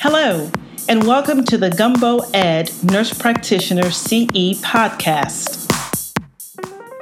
Hello, 0.00 0.48
and 0.88 1.04
welcome 1.04 1.44
to 1.46 1.58
the 1.58 1.70
Gumbo 1.70 2.20
Ed 2.32 2.70
Nurse 2.84 3.12
Practitioner 3.12 3.90
CE 3.90 4.54
podcast. 4.62 5.66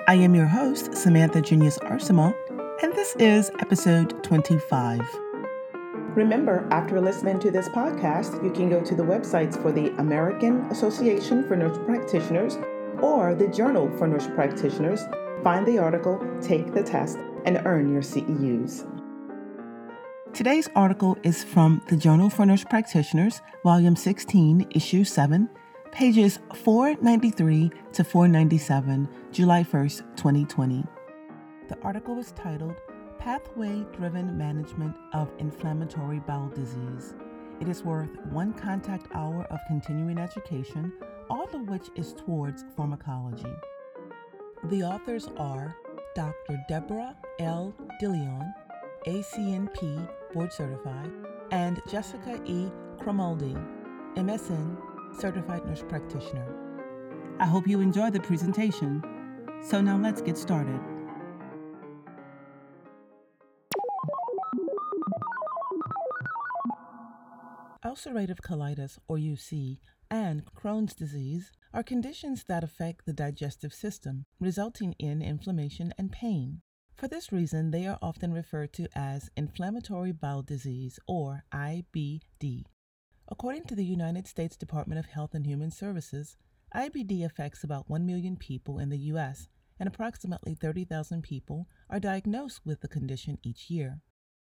I 0.09 0.15
am 0.15 0.35
your 0.35 0.47
host, 0.47 0.97
Samantha 0.97 1.43
Junius 1.43 1.79
Arcemont, 1.81 2.35
and 2.83 2.95
this 2.95 3.15
is 3.17 3.51
episode 3.59 4.25
25. 4.25 5.03
Remember, 6.15 6.67
after 6.71 6.99
listening 6.99 7.39
to 7.41 7.51
this 7.51 7.69
podcast, 7.69 8.43
you 8.43 8.51
can 8.51 8.71
go 8.71 8.83
to 8.83 8.95
the 8.95 9.03
websites 9.03 9.61
for 9.61 9.73
the 9.73 9.91
American 9.99 10.63
Association 10.71 11.47
for 11.47 11.55
Nurse 11.55 11.77
Practitioners 11.85 12.57
or 13.03 13.35
the 13.35 13.49
Journal 13.49 13.91
for 13.99 14.07
Nurse 14.09 14.27
Practitioners, 14.29 15.03
find 15.45 15.67
the 15.67 15.77
article, 15.77 16.19
take 16.41 16.73
the 16.73 16.83
test, 16.83 17.19
and 17.45 17.61
earn 17.67 17.93
your 17.93 18.01
CEUs. 18.01 18.96
Today's 20.37 20.69
article 20.77 21.17
is 21.23 21.43
from 21.43 21.81
the 21.89 21.97
Journal 21.97 22.29
for 22.29 22.45
Nurse 22.45 22.63
Practitioners, 22.63 23.41
Volume 23.65 23.97
16, 23.97 24.67
Issue 24.73 25.03
7, 25.03 25.49
pages 25.93 26.41
493 26.53 27.71
to 27.95 28.05
497, 28.05 29.09
July 29.33 29.63
1st, 29.65 30.03
2020. 30.17 30.85
The 31.69 31.79
article 31.81 32.19
is 32.19 32.33
titled 32.33 32.75
Pathway 33.19 33.87
Driven 33.97 34.37
Management 34.37 34.95
of 35.15 35.33
Inflammatory 35.39 36.19
Bowel 36.19 36.51
Disease. 36.51 37.15
It 37.63 37.71
is 37.71 37.83
worth 37.83 38.15
one 38.27 38.53
contact 38.53 39.07
hour 39.15 39.45
of 39.45 39.59
continuing 39.67 40.19
education, 40.19 40.93
all 41.31 41.49
of 41.55 41.67
which 41.67 41.89
is 41.95 42.13
towards 42.13 42.63
pharmacology. 42.77 43.55
The 44.65 44.83
authors 44.83 45.31
are 45.39 45.75
Dr. 46.15 46.63
Deborah 46.69 47.17
L. 47.39 47.75
DeLeon, 48.03 48.53
ACNP 49.07 50.07
board 50.37 50.53
certified, 50.53 51.11
and 51.51 51.81
Jessica 51.89 52.39
E. 52.45 52.69
Cromaldi, 52.99 53.57
MSN 54.17 54.77
certified 55.19 55.65
nurse 55.65 55.83
practitioner. 55.89 56.47
I 57.41 57.47
hope 57.47 57.67
you 57.67 57.81
enjoy 57.81 58.11
the 58.11 58.21
presentation. 58.21 59.03
So 59.63 59.81
now 59.81 59.97
let's 59.97 60.21
get 60.21 60.37
started. 60.37 60.79
Ulcerative 67.83 68.41
colitis, 68.43 68.99
or 69.09 69.17
UC, 69.17 69.79
and 70.11 70.45
Crohn's 70.55 70.95
disease 70.95 71.51
are 71.73 71.83
conditions 71.83 72.45
that 72.47 72.63
affect 72.63 73.07
the 73.07 73.15
digestive 73.15 73.73
system, 73.73 74.27
resulting 74.39 74.95
in 74.99 75.23
inflammation 75.23 75.95
and 75.97 76.13
pain. 76.13 76.61
For 76.97 77.09
this 77.09 77.31
reason, 77.31 77.73
they 77.73 77.87
are 77.87 77.99
often 78.01 78.33
referred 78.33 78.73
to 78.75 78.89
as 78.95 79.29
inflammatory 79.37 80.13
bowel 80.13 80.43
disease 80.43 80.99
or 81.07 81.45
IBD. 81.53 82.65
According 83.29 83.65
to 83.65 83.75
the 83.75 83.85
United 83.85 84.27
States 84.27 84.57
Department 84.57 84.99
of 84.99 85.05
Health 85.05 85.35
and 85.35 85.47
Human 85.47 85.71
Services, 85.71 86.39
IBD 86.75 87.23
affects 87.23 87.63
about 87.63 87.91
1 87.91 88.07
million 88.07 88.37
people 88.37 88.79
in 88.79 88.89
the 88.89 88.99
U.S., 89.13 89.47
and 89.79 89.87
approximately 89.87 90.55
30,000 90.55 91.23
people 91.23 91.69
are 91.91 92.01
diagnosed 92.01 92.63
with 92.65 92.81
the 92.81 92.89
condition 92.89 93.37
each 93.43 93.69
year. 93.69 94.01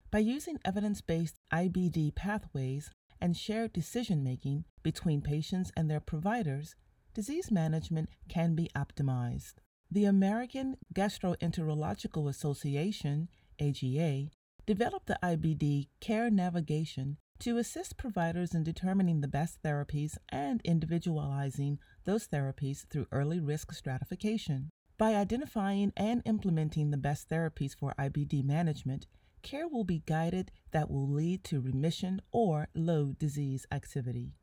By 0.10 0.20
using 0.20 0.60
evidence 0.64 1.02
based 1.02 1.40
IBD 1.52 2.16
pathways 2.16 2.90
and 3.20 3.36
shared 3.36 3.74
decision 3.74 4.24
making 4.24 4.64
between 4.82 5.22
patients 5.22 5.74
and 5.76 5.92
their 5.92 6.00
providers, 6.00 6.76
disease 7.14 7.52
management 7.52 8.08
can 8.30 8.56
be 8.56 8.70
optimized. 8.78 9.56
The 9.92 10.06
American 10.06 10.78
Gastroenterological 10.94 12.30
Association, 12.30 13.28
AGA, 13.60 14.30
developed 14.68 15.08
the 15.08 15.18
IBD 15.24 15.88
Care 16.00 16.30
Navigation 16.30 17.18
to 17.40 17.58
assist 17.58 17.98
providers 17.98 18.54
in 18.54 18.64
determining 18.64 19.22
the 19.22 19.28
best 19.28 19.64
therapies 19.64 20.16
and 20.30 20.62
individualizing 20.64 21.80
those 22.06 22.28
therapies 22.28 22.86
through 22.88 23.08
early 23.12 23.40
risk 23.40 23.74
stratification. 23.74 24.70
By 25.00 25.16
identifying 25.16 25.92
and 25.98 26.22
implementing 26.24 26.92
the 26.92 26.98
best 26.98 27.28
therapies 27.28 27.76
for 27.76 27.96
IBD 27.98 28.44
management, 28.44 29.08
care 29.42 29.68
will 29.68 29.86
be 29.86 30.04
guided 30.06 30.52
that 30.70 30.92
will 30.92 31.10
lead 31.10 31.44
to 31.46 31.62
remission 31.62 32.22
or 32.32 32.68
low 32.76 33.14
disease 33.18 33.66
activity. 33.72 34.34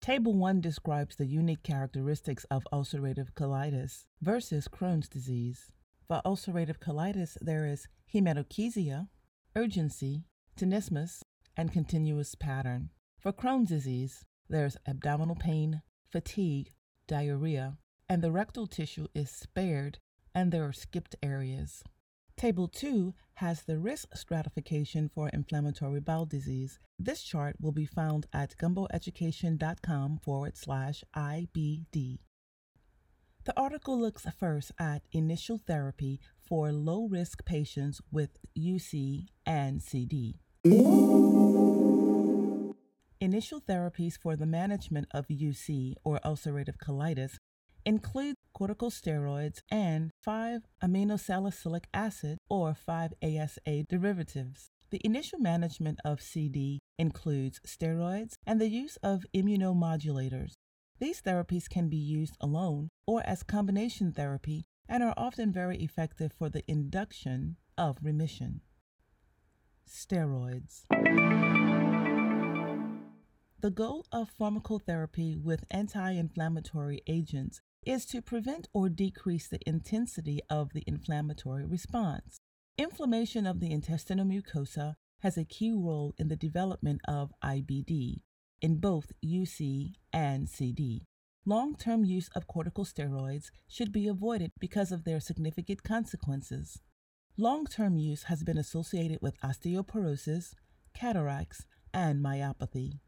Table 0.00 0.32
1 0.32 0.62
describes 0.62 1.16
the 1.16 1.26
unique 1.26 1.62
characteristics 1.62 2.44
of 2.44 2.66
ulcerative 2.72 3.34
colitis 3.34 4.06
versus 4.22 4.66
Crohn's 4.66 5.10
disease. 5.10 5.72
For 6.08 6.22
ulcerative 6.24 6.78
colitis, 6.78 7.36
there 7.42 7.66
is 7.66 7.86
hematochezia, 8.14 9.08
urgency, 9.54 10.24
tenesmus, 10.56 11.20
and 11.54 11.70
continuous 11.70 12.34
pattern. 12.34 12.88
For 13.18 13.30
Crohn's 13.30 13.68
disease, 13.68 14.24
there's 14.48 14.78
abdominal 14.86 15.36
pain, 15.36 15.82
fatigue, 16.10 16.72
diarrhea, 17.06 17.76
and 18.08 18.22
the 18.22 18.32
rectal 18.32 18.66
tissue 18.66 19.06
is 19.14 19.30
spared 19.30 19.98
and 20.34 20.50
there 20.50 20.64
are 20.64 20.72
skipped 20.72 21.14
areas. 21.22 21.84
Table 22.40 22.68
2 22.68 23.12
has 23.34 23.64
the 23.64 23.76
risk 23.76 24.16
stratification 24.16 25.10
for 25.14 25.28
inflammatory 25.28 26.00
bowel 26.00 26.24
disease. 26.24 26.78
This 26.98 27.22
chart 27.22 27.56
will 27.60 27.70
be 27.70 27.84
found 27.84 28.28
at 28.32 28.56
gumboeducation.com 28.56 30.20
forward 30.24 30.56
slash 30.56 31.04
IBD. 31.14 32.20
The 33.44 33.60
article 33.60 34.00
looks 34.00 34.26
first 34.38 34.72
at 34.78 35.02
initial 35.12 35.58
therapy 35.58 36.18
for 36.40 36.72
low 36.72 37.06
risk 37.08 37.44
patients 37.44 38.00
with 38.10 38.30
UC 38.58 39.26
and 39.44 39.82
CD. 39.82 40.40
Initial 43.20 43.60
therapies 43.60 44.18
for 44.18 44.34
the 44.34 44.46
management 44.46 45.08
of 45.10 45.28
UC 45.28 45.92
or 46.04 46.18
ulcerative 46.24 46.78
colitis 46.82 47.36
include 47.84 48.36
corticosteroids 48.58 49.60
and 49.70 50.10
5-aminosalicylic 50.26 51.84
acid 51.94 52.38
or 52.48 52.76
5-ASA 52.88 53.84
derivatives. 53.88 54.70
The 54.90 55.00
initial 55.04 55.38
management 55.38 56.00
of 56.04 56.20
CD 56.20 56.80
includes 56.98 57.60
steroids 57.66 58.34
and 58.46 58.60
the 58.60 58.68
use 58.68 58.96
of 59.02 59.24
immunomodulators. 59.34 60.54
These 60.98 61.22
therapies 61.22 61.68
can 61.68 61.88
be 61.88 61.96
used 61.96 62.36
alone 62.40 62.88
or 63.06 63.22
as 63.24 63.42
combination 63.42 64.12
therapy 64.12 64.64
and 64.88 65.02
are 65.02 65.14
often 65.16 65.52
very 65.52 65.78
effective 65.78 66.32
for 66.32 66.50
the 66.50 66.64
induction 66.68 67.56
of 67.78 67.98
remission. 68.02 68.60
Steroids. 69.88 70.82
The 73.60 73.70
goal 73.70 74.06
of 74.10 74.30
pharmacotherapy 74.38 75.40
with 75.40 75.64
anti 75.70 76.12
inflammatory 76.12 77.02
agents 77.06 77.60
is 77.84 78.04
to 78.06 78.20
prevent 78.20 78.68
or 78.72 78.88
decrease 78.88 79.48
the 79.48 79.60
intensity 79.66 80.40
of 80.50 80.72
the 80.72 80.84
inflammatory 80.86 81.64
response. 81.64 82.38
Inflammation 82.76 83.46
of 83.46 83.60
the 83.60 83.70
intestinal 83.70 84.26
mucosa 84.26 84.94
has 85.20 85.36
a 85.36 85.44
key 85.44 85.72
role 85.72 86.14
in 86.18 86.28
the 86.28 86.36
development 86.36 87.00
of 87.06 87.32
IBD 87.44 88.20
in 88.60 88.76
both 88.78 89.12
UC 89.24 89.94
and 90.12 90.48
CD. 90.48 91.06
Long 91.46 91.74
term 91.74 92.04
use 92.04 92.28
of 92.34 92.46
corticosteroids 92.46 93.50
should 93.66 93.92
be 93.92 94.06
avoided 94.06 94.52
because 94.58 94.92
of 94.92 95.04
their 95.04 95.20
significant 95.20 95.82
consequences. 95.82 96.80
Long 97.36 97.64
term 97.66 97.96
use 97.96 98.24
has 98.24 98.44
been 98.44 98.58
associated 98.58 99.18
with 99.22 99.40
osteoporosis, 99.40 100.54
cataracts, 100.94 101.64
and 101.94 102.22
myopathy. 102.22 103.00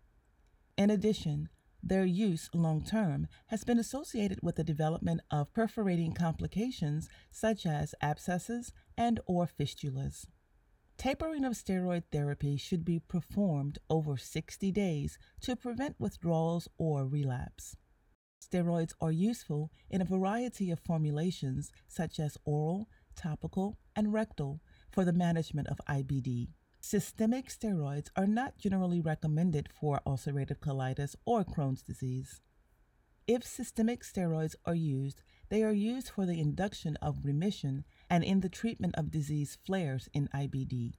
In 0.78 0.90
addition, 0.90 1.50
their 1.82 2.04
use 2.04 2.48
long 2.54 2.82
term 2.82 3.26
has 3.48 3.64
been 3.64 3.78
associated 3.78 4.38
with 4.42 4.56
the 4.56 4.64
development 4.64 5.20
of 5.30 5.52
perforating 5.52 6.12
complications 6.12 7.08
such 7.30 7.66
as 7.66 7.94
abscesses 8.00 8.72
and 8.96 9.20
or 9.26 9.46
fistulas. 9.46 10.26
Tapering 10.96 11.44
of 11.44 11.54
steroid 11.54 12.04
therapy 12.12 12.56
should 12.56 12.84
be 12.84 13.00
performed 13.00 13.78
over 13.90 14.16
60 14.16 14.70
days 14.70 15.18
to 15.40 15.56
prevent 15.56 15.98
withdrawals 15.98 16.68
or 16.78 17.06
relapse. 17.06 17.76
Steroids 18.40 18.92
are 19.00 19.10
useful 19.10 19.70
in 19.90 20.00
a 20.00 20.04
variety 20.04 20.70
of 20.70 20.78
formulations 20.78 21.72
such 21.88 22.20
as 22.20 22.38
oral, 22.44 22.88
topical, 23.16 23.78
and 23.96 24.12
rectal 24.12 24.60
for 24.90 25.04
the 25.04 25.12
management 25.12 25.68
of 25.68 25.80
IBD. 25.88 26.48
Systemic 26.84 27.48
steroids 27.48 28.08
are 28.16 28.26
not 28.26 28.58
generally 28.58 29.00
recommended 29.00 29.68
for 29.72 30.00
ulcerative 30.04 30.58
colitis 30.58 31.14
or 31.24 31.44
Crohn's 31.44 31.80
disease. 31.80 32.40
If 33.28 33.46
systemic 33.46 34.02
steroids 34.02 34.56
are 34.66 34.74
used, 34.74 35.22
they 35.48 35.62
are 35.62 35.72
used 35.72 36.10
for 36.10 36.26
the 36.26 36.40
induction 36.40 36.96
of 36.96 37.24
remission 37.24 37.84
and 38.10 38.24
in 38.24 38.40
the 38.40 38.48
treatment 38.48 38.96
of 38.96 39.12
disease 39.12 39.58
flares 39.64 40.08
in 40.12 40.26
IBD. 40.34 40.94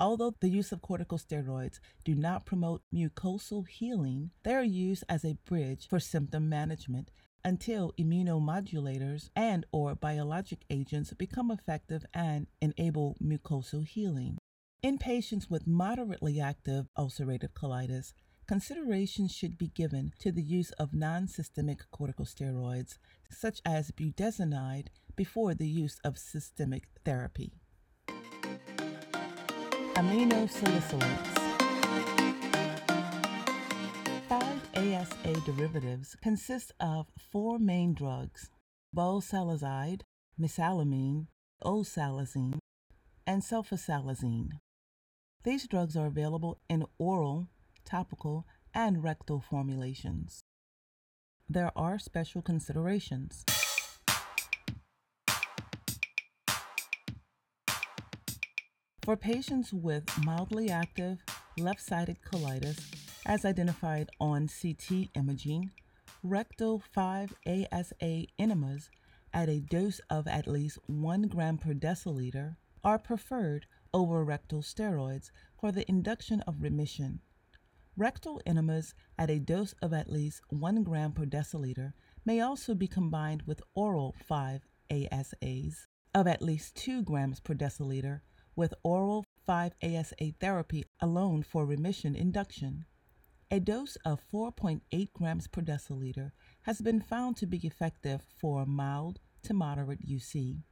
Although 0.00 0.34
the 0.40 0.48
use 0.48 0.72
of 0.72 0.82
corticosteroids 0.82 1.78
do 2.04 2.16
not 2.16 2.44
promote 2.44 2.82
mucosal 2.92 3.68
healing, 3.68 4.32
they 4.42 4.54
are 4.54 4.64
used 4.64 5.04
as 5.08 5.24
a 5.24 5.38
bridge 5.46 5.86
for 5.86 6.00
symptom 6.00 6.48
management 6.48 7.12
until 7.44 7.92
immunomodulators 8.00 9.30
and 9.36 9.64
or 9.70 9.94
biologic 9.94 10.64
agents 10.70 11.12
become 11.12 11.52
effective 11.52 12.04
and 12.12 12.48
enable 12.60 13.16
mucosal 13.22 13.86
healing. 13.86 14.38
In 14.84 14.98
patients 14.98 15.48
with 15.48 15.66
moderately 15.66 16.38
active 16.38 16.88
ulcerative 16.98 17.54
colitis, 17.54 18.12
consideration 18.46 19.28
should 19.28 19.56
be 19.56 19.68
given 19.68 20.12
to 20.18 20.30
the 20.30 20.42
use 20.42 20.72
of 20.72 20.92
non 20.92 21.26
systemic 21.26 21.84
corticosteroids, 21.90 22.98
such 23.30 23.62
as 23.64 23.92
budesonide, 23.92 24.88
before 25.16 25.54
the 25.54 25.66
use 25.66 25.98
of 26.04 26.18
systemic 26.18 26.88
therapy. 27.02 27.54
Aminosalicylates 29.96 31.34
5-ASA 34.28 35.40
derivatives 35.46 36.14
consist 36.22 36.72
of 36.78 37.06
four 37.32 37.58
main 37.58 37.94
drugs, 37.94 38.50
balsalazide, 38.94 40.02
mesalamine, 40.38 41.28
olsalazine, 41.64 42.58
and 43.26 43.40
sulfasalazine. 43.40 44.50
These 45.44 45.68
drugs 45.68 45.94
are 45.94 46.06
available 46.06 46.58
in 46.70 46.86
oral, 46.96 47.48
topical, 47.84 48.46
and 48.72 49.04
rectal 49.04 49.44
formulations. 49.46 50.40
There 51.50 51.70
are 51.76 51.98
special 51.98 52.40
considerations. 52.40 53.44
For 59.02 59.18
patients 59.18 59.70
with 59.70 60.04
mildly 60.24 60.70
active 60.70 61.18
left 61.58 61.82
sided 61.82 62.22
colitis, 62.22 62.80
as 63.26 63.44
identified 63.44 64.08
on 64.18 64.48
CT 64.48 65.10
imaging, 65.14 65.72
rectal 66.22 66.82
5-ASA 66.96 68.26
enemas 68.38 68.88
at 69.34 69.50
a 69.50 69.60
dose 69.60 70.00
of 70.08 70.26
at 70.26 70.46
least 70.46 70.78
1 70.86 71.22
gram 71.28 71.58
per 71.58 71.74
deciliter 71.74 72.56
are 72.82 72.98
preferred 72.98 73.66
over 73.94 74.24
rectal 74.24 74.60
steroids 74.60 75.30
for 75.58 75.72
the 75.72 75.88
induction 75.88 76.42
of 76.42 76.60
remission. 76.60 77.20
Rectal 77.96 78.42
enemas 78.44 78.92
at 79.16 79.30
a 79.30 79.38
dose 79.38 79.74
of 79.80 79.92
at 79.92 80.10
least 80.10 80.42
1 80.50 80.82
gram 80.82 81.12
per 81.12 81.24
deciliter 81.24 81.92
may 82.24 82.40
also 82.40 82.74
be 82.74 82.88
combined 82.88 83.42
with 83.46 83.62
oral 83.74 84.14
5-ASAs 84.28 85.86
of 86.12 86.26
at 86.26 86.42
least 86.42 86.74
2 86.74 87.02
grams 87.02 87.38
per 87.38 87.54
deciliter 87.54 88.20
with 88.56 88.74
oral 88.82 89.24
5-ASA 89.48 90.34
therapy 90.40 90.84
alone 91.00 91.42
for 91.42 91.64
remission 91.64 92.16
induction. 92.16 92.84
A 93.50 93.60
dose 93.60 93.96
of 94.04 94.20
4.8 94.32 95.12
grams 95.12 95.46
per 95.46 95.60
deciliter 95.60 96.32
has 96.62 96.80
been 96.80 97.00
found 97.00 97.36
to 97.36 97.46
be 97.46 97.58
effective 97.58 98.22
for 98.40 98.66
mild 98.66 99.20
to 99.44 99.54
moderate 99.54 100.08
UC. 100.08 100.62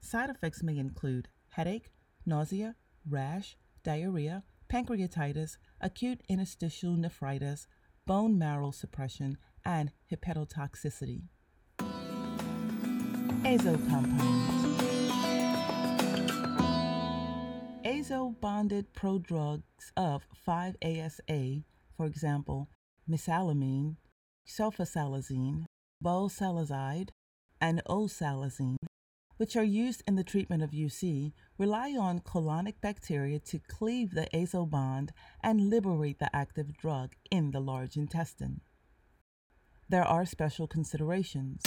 Side 0.00 0.30
effects 0.30 0.62
may 0.62 0.78
include 0.78 1.28
headache, 1.50 1.90
nausea, 2.26 2.76
rash, 3.08 3.56
diarrhea, 3.82 4.42
pancreatitis, 4.68 5.56
acute 5.80 6.22
interstitial 6.28 6.96
nephritis, 6.96 7.66
bone 8.06 8.38
marrow 8.38 8.70
suppression, 8.70 9.36
and 9.64 9.92
hepatotoxicity. 10.10 11.28
Azo 13.44 13.76
compounds. 13.88 14.80
Azo 17.84 18.34
bonded 18.40 18.92
prodrugs 18.94 19.92
of 19.96 20.26
5-ASA, 20.46 21.62
for 21.96 22.06
example, 22.06 22.68
mesalamine, 23.08 23.96
sulfasalazine, 24.48 25.66
balsalazide, 26.02 27.10
and 27.60 27.82
olsalazine, 27.88 28.76
which 29.36 29.56
are 29.56 29.64
used 29.64 30.02
in 30.06 30.16
the 30.16 30.24
treatment 30.24 30.62
of 30.62 30.70
UC, 30.70 31.32
rely 31.58 31.92
on 31.92 32.20
colonic 32.20 32.74
bacteria 32.80 33.38
to 33.38 33.58
cleave 33.58 34.12
the 34.12 34.34
azo 34.36 34.64
bond 34.66 35.12
and 35.42 35.70
liberate 35.70 36.18
the 36.18 36.34
active 36.34 36.76
drug 36.76 37.14
in 37.30 37.50
the 37.50 37.60
large 37.60 37.96
intestine. 37.96 38.60
There 39.88 40.04
are 40.04 40.24
special 40.24 40.66
considerations. 40.66 41.62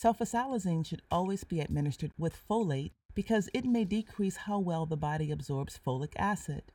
Sulfasalazine 0.00 0.86
should 0.86 1.02
always 1.10 1.44
be 1.44 1.60
administered 1.60 2.12
with 2.16 2.40
folate 2.48 2.92
because 3.14 3.50
it 3.52 3.66
may 3.66 3.84
decrease 3.84 4.36
how 4.36 4.58
well 4.58 4.86
the 4.86 4.96
body 4.96 5.30
absorbs 5.30 5.78
folic 5.86 6.12
acid. 6.16 6.72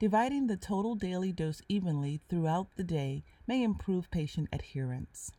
Dividing 0.00 0.46
the 0.46 0.56
total 0.56 0.94
daily 0.94 1.30
dose 1.30 1.60
evenly 1.68 2.22
throughout 2.30 2.68
the 2.74 2.82
day 2.82 3.22
may 3.46 3.62
improve 3.62 4.10
patient 4.10 4.48
adherence. 4.50 5.30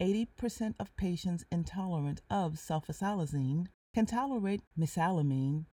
80% 0.00 0.74
of 0.80 0.96
patients 0.96 1.44
intolerant 1.52 2.22
of 2.30 2.54
sulfasalazine 2.54 3.66
can 3.94 4.06
tolerate 4.06 4.62
mesalamine. 4.78 5.66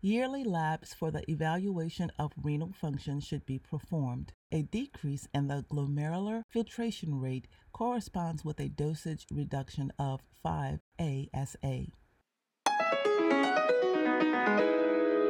Yearly 0.00 0.42
labs 0.42 0.94
for 0.94 1.10
the 1.10 1.30
evaluation 1.30 2.10
of 2.18 2.32
renal 2.42 2.72
function 2.72 3.20
should 3.20 3.44
be 3.44 3.58
performed. 3.58 4.32
A 4.50 4.62
decrease 4.62 5.28
in 5.34 5.48
the 5.48 5.66
glomerular 5.70 6.44
filtration 6.48 7.20
rate 7.20 7.46
corresponds 7.74 8.42
with 8.42 8.58
a 8.58 8.70
dosage 8.70 9.26
reduction 9.30 9.92
of 9.98 10.22
5-ASA. 10.42 11.88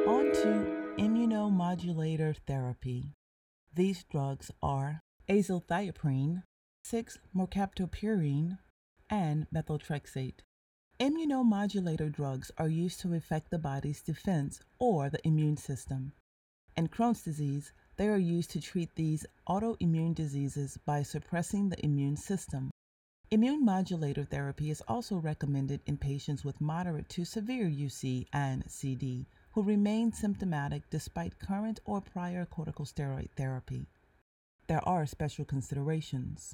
On 0.07 0.31
to 0.31 0.86
immunomodulator 0.97 2.35
therapy. 2.47 3.11
These 3.71 4.03
drugs 4.09 4.49
are 4.63 5.01
azathioprine, 5.29 6.41
6-mercaptopurine, 6.83 8.57
and 9.07 9.45
methotrexate. 9.53 10.39
Immunomodulator 10.99 12.11
drugs 12.11 12.49
are 12.57 12.67
used 12.67 12.99
to 13.01 13.13
affect 13.13 13.51
the 13.51 13.59
body's 13.59 14.01
defense 14.01 14.59
or 14.79 15.11
the 15.11 15.19
immune 15.23 15.57
system. 15.57 16.13
In 16.75 16.87
Crohn's 16.87 17.21
disease, 17.21 17.73
they 17.97 18.07
are 18.07 18.17
used 18.17 18.49
to 18.51 18.61
treat 18.61 18.95
these 18.95 19.27
autoimmune 19.47 20.15
diseases 20.15 20.79
by 20.83 21.03
suppressing 21.03 21.69
the 21.69 21.85
immune 21.85 22.17
system. 22.17 22.71
Immune 23.29 23.63
modulator 23.63 24.23
therapy 24.23 24.71
is 24.71 24.81
also 24.87 25.17
recommended 25.17 25.81
in 25.85 25.97
patients 25.97 26.43
with 26.43 26.59
moderate 26.59 27.09
to 27.09 27.23
severe 27.23 27.65
UC 27.65 28.25
and 28.33 28.63
CD 28.67 29.27
who 29.57 29.63
remain 29.63 30.11
symptomatic 30.11 30.87
despite 30.91 31.39
current 31.39 31.79
or 31.83 31.99
prior 31.99 32.45
corticosteroid 32.45 33.27
therapy. 33.35 33.87
There 34.67 34.87
are 34.87 35.07
special 35.07 35.45
considerations. 35.45 36.51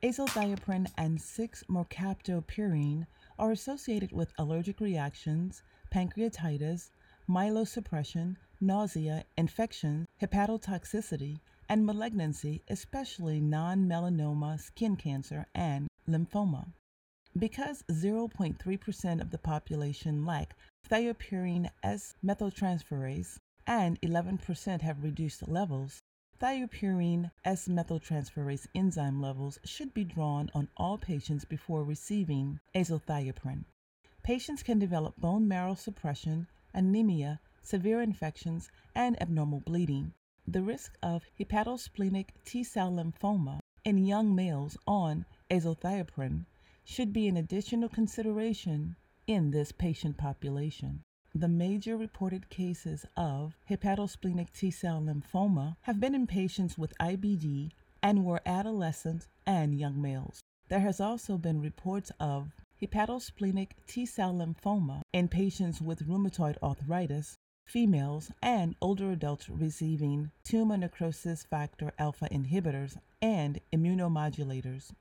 Azathioprine 0.00 0.86
and 0.96 1.18
6-mercaptopurine 1.18 3.06
are 3.36 3.50
associated 3.50 4.12
with 4.12 4.32
allergic 4.38 4.80
reactions, 4.80 5.64
pancreatitis, 5.92 6.90
myelosuppression, 7.28 8.36
nausea, 8.60 9.24
infection, 9.36 10.06
hepatotoxicity, 10.22 11.40
and 11.68 11.84
malignancy, 11.84 12.62
especially 12.68 13.40
non 13.40 13.86
melanoma 13.88 14.60
skin 14.60 14.94
cancer 14.94 15.46
and 15.52 15.89
lymphoma. 16.10 16.72
Because 17.38 17.84
0.3% 17.90 19.20
of 19.20 19.30
the 19.30 19.38
population 19.38 20.26
lack 20.26 20.56
thiopurine 20.88 21.70
S 21.82 22.14
methyltransferase 22.24 23.38
and 23.66 24.00
11% 24.00 24.80
have 24.80 25.04
reduced 25.04 25.46
levels, 25.46 26.02
thiopurine 26.40 27.30
S 27.44 27.68
methyltransferase 27.68 28.66
enzyme 28.74 29.20
levels 29.20 29.58
should 29.64 29.94
be 29.94 30.04
drawn 30.04 30.50
on 30.54 30.68
all 30.76 30.98
patients 30.98 31.44
before 31.44 31.84
receiving 31.84 32.58
azathioprine. 32.74 33.64
Patients 34.22 34.62
can 34.62 34.78
develop 34.78 35.16
bone 35.16 35.46
marrow 35.46 35.74
suppression, 35.74 36.46
anemia, 36.74 37.40
severe 37.62 38.02
infections, 38.02 38.70
and 38.94 39.20
abnormal 39.22 39.60
bleeding. 39.60 40.12
The 40.46 40.62
risk 40.62 40.96
of 41.02 41.24
hepatosplenic 41.38 42.30
T 42.44 42.64
cell 42.64 42.90
lymphoma 42.90 43.60
in 43.84 43.98
young 43.98 44.34
males 44.34 44.76
on 44.86 45.24
azathioprine 45.50 46.46
should 46.84 47.12
be 47.12 47.28
an 47.28 47.36
additional 47.36 47.88
consideration 47.88 48.96
in 49.26 49.50
this 49.50 49.72
patient 49.72 50.16
population. 50.16 51.02
The 51.34 51.48
major 51.48 51.96
reported 51.96 52.48
cases 52.48 53.06
of 53.16 53.56
hepatosplenic 53.68 54.52
T 54.52 54.70
cell 54.70 55.00
lymphoma 55.00 55.76
have 55.82 56.00
been 56.00 56.14
in 56.14 56.26
patients 56.26 56.76
with 56.76 56.98
IBD 56.98 57.70
and 58.02 58.24
were 58.24 58.40
adolescent 58.46 59.28
and 59.46 59.78
young 59.78 60.00
males. 60.00 60.40
There 60.68 60.80
has 60.80 61.00
also 61.00 61.36
been 61.36 61.60
reports 61.60 62.10
of 62.18 62.50
hepatosplenic 62.80 63.70
T 63.86 64.06
cell 64.06 64.32
lymphoma 64.34 65.02
in 65.12 65.28
patients 65.28 65.80
with 65.80 66.08
rheumatoid 66.08 66.56
arthritis, 66.62 67.36
females, 67.64 68.32
and 68.42 68.74
older 68.80 69.12
adults 69.12 69.48
receiving 69.48 70.30
tumor 70.42 70.76
necrosis 70.76 71.44
factor 71.44 71.92
alpha 71.98 72.28
inhibitors 72.30 72.96
and 73.22 73.60
immunomodulators. 73.72 74.92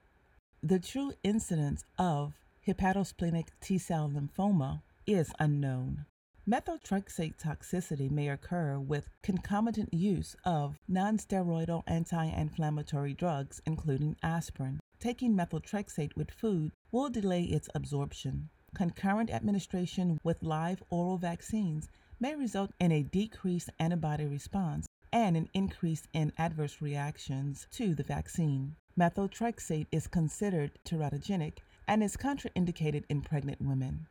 The 0.62 0.80
true 0.80 1.14
incidence 1.24 1.86
of 1.98 2.34
hepatosplenic 2.68 3.48
T 3.62 3.78
cell 3.78 4.10
lymphoma 4.10 4.82
is 5.08 5.32
unknown. 5.40 6.06
Methotrexate 6.46 7.38
toxicity 7.42 8.12
may 8.12 8.28
occur 8.28 8.78
with 8.78 9.08
concomitant 9.24 9.94
use 9.94 10.36
of 10.44 10.78
nonsteroidal 10.92 11.84
anti 11.88 12.26
inflammatory 12.26 13.14
drugs, 13.14 13.62
including 13.66 14.18
aspirin. 14.22 14.82
taking 15.00 15.34
methotrexate 15.34 16.14
with 16.18 16.30
food 16.30 16.74
will 16.92 17.10
delay 17.10 17.44
its 17.44 17.70
absorption. 17.74 18.50
Concurrent 18.76 19.30
administration 19.30 20.20
with 20.26 20.44
live 20.44 20.84
oral 20.90 21.18
vaccines 21.18 21.88
may 22.20 22.36
result 22.36 22.72
in 22.82 22.92
a 22.92 23.04
decreased 23.04 23.70
antibody 23.80 24.26
response 24.26 24.86
and 25.14 25.38
an 25.38 25.48
increase 25.54 26.04
in 26.12 26.34
adverse 26.38 26.82
reactions 26.82 27.66
to 27.72 27.96
the 27.96 28.04
vaccine. 28.04 28.76
Methotrexate 29.00 29.88
is 29.94 30.08
considered 30.08 30.78
teratogenic 30.84 31.60
and 31.88 32.04
is 32.04 32.18
contraindicated 32.18 33.06
in 33.08 33.22
pregnant 33.22 33.62
women. 33.62 34.08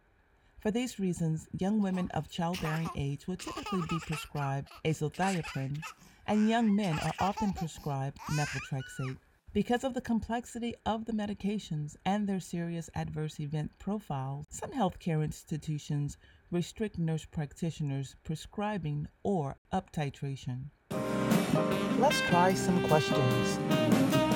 For 0.60 0.70
these 0.70 0.98
reasons, 0.98 1.46
young 1.58 1.82
women 1.82 2.10
of 2.14 2.30
childbearing 2.30 2.88
age 2.96 3.26
will 3.26 3.36
typically 3.36 3.82
be 3.90 3.98
prescribed 3.98 4.70
azathioprine, 4.86 5.78
and 6.26 6.48
young 6.48 6.74
men 6.74 6.98
are 7.00 7.12
often 7.20 7.52
prescribed 7.52 8.16
methotrexate. 8.30 9.18
Because 9.52 9.84
of 9.84 9.92
the 9.92 10.00
complexity 10.00 10.74
of 10.86 11.04
the 11.04 11.12
medications 11.12 11.96
and 12.06 12.26
their 12.26 12.40
serious 12.40 12.88
adverse 12.94 13.38
event 13.40 13.70
profiles, 13.78 14.46
some 14.48 14.70
healthcare 14.70 15.22
institutions 15.22 16.16
restrict 16.50 16.98
nurse 16.98 17.26
practitioners 17.26 18.16
prescribing 18.24 19.06
or 19.22 19.56
up 19.70 19.92
titration. 19.92 20.70
Let's 21.98 22.20
try 22.22 22.54
some 22.54 22.82
questions. 22.88 24.27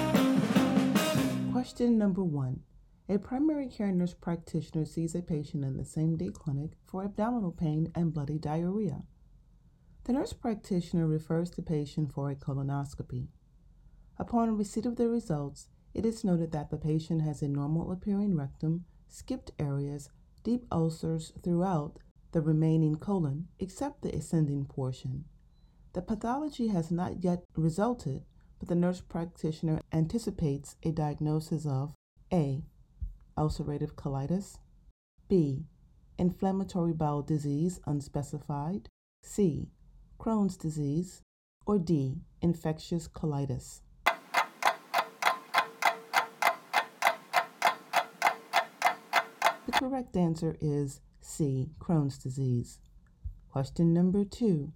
Question 1.62 1.96
number 1.96 2.24
one 2.24 2.64
A 3.08 3.18
primary 3.18 3.68
care 3.68 3.92
nurse 3.92 4.14
practitioner 4.14 4.84
sees 4.84 5.14
a 5.14 5.22
patient 5.22 5.64
in 5.64 5.76
the 5.76 5.84
same 5.84 6.16
day 6.16 6.30
clinic 6.34 6.72
for 6.84 7.04
abdominal 7.04 7.52
pain 7.52 7.92
and 7.94 8.12
bloody 8.12 8.36
diarrhea. 8.36 9.04
The 10.02 10.12
nurse 10.12 10.32
practitioner 10.32 11.06
refers 11.06 11.52
the 11.52 11.62
patient 11.62 12.12
for 12.12 12.28
a 12.28 12.34
colonoscopy. 12.34 13.28
Upon 14.18 14.56
receipt 14.56 14.86
of 14.86 14.96
the 14.96 15.08
results, 15.08 15.68
it 15.94 16.04
is 16.04 16.24
noted 16.24 16.50
that 16.50 16.70
the 16.70 16.78
patient 16.78 17.22
has 17.22 17.42
a 17.42 17.48
normal 17.48 17.92
appearing 17.92 18.34
rectum, 18.34 18.84
skipped 19.06 19.52
areas, 19.60 20.10
deep 20.42 20.66
ulcers 20.72 21.32
throughout 21.44 22.00
the 22.32 22.40
remaining 22.40 22.96
colon, 22.96 23.46
except 23.60 24.02
the 24.02 24.12
ascending 24.12 24.64
portion. 24.64 25.26
The 25.92 26.02
pathology 26.02 26.66
has 26.66 26.90
not 26.90 27.22
yet 27.22 27.44
resulted, 27.54 28.24
but 28.62 28.68
the 28.68 28.76
nurse 28.76 29.00
practitioner 29.00 29.80
anticipates 29.92 30.76
a 30.84 30.92
diagnosis 30.92 31.66
of 31.66 31.94
A. 32.32 32.62
Ulcerative 33.36 33.94
colitis, 33.94 34.58
B. 35.28 35.64
Inflammatory 36.16 36.92
bowel 36.92 37.22
disease 37.22 37.80
unspecified, 37.86 38.88
C. 39.24 39.72
Crohn's 40.20 40.56
disease, 40.56 41.22
or 41.66 41.80
D. 41.80 42.20
Infectious 42.40 43.08
colitis. 43.08 43.80
The 49.66 49.72
correct 49.72 50.16
answer 50.16 50.56
is 50.60 51.00
C. 51.20 51.70
Crohn's 51.80 52.16
disease. 52.16 52.78
Question 53.50 53.92
number 53.92 54.24
two. 54.24 54.72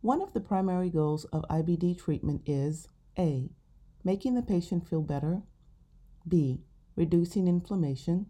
One 0.00 0.22
of 0.22 0.32
the 0.32 0.40
primary 0.40 0.90
goals 0.90 1.24
of 1.24 1.44
IBD 1.50 1.98
treatment 1.98 2.42
is 2.46 2.86
A. 3.18 3.50
Making 4.04 4.34
the 4.36 4.42
patient 4.42 4.88
feel 4.88 5.02
better, 5.02 5.42
B. 6.26 6.62
Reducing 6.94 7.48
inflammation, 7.48 8.26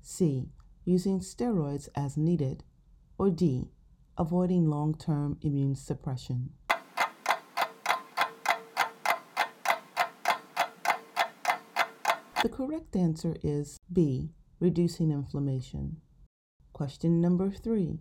C. 0.00 0.48
Using 0.84 1.20
steroids 1.20 1.88
as 1.94 2.16
needed, 2.16 2.64
or 3.16 3.30
D. 3.30 3.70
Avoiding 4.16 4.68
long 4.68 4.92
term 4.92 5.38
immune 5.40 5.76
suppression. 5.76 6.50
The 12.42 12.48
correct 12.48 12.96
answer 12.96 13.36
is 13.44 13.78
B 13.92 14.32
reducing 14.58 15.12
inflammation. 15.12 16.00
Question 16.72 17.20
number 17.20 17.52
three 17.52 18.00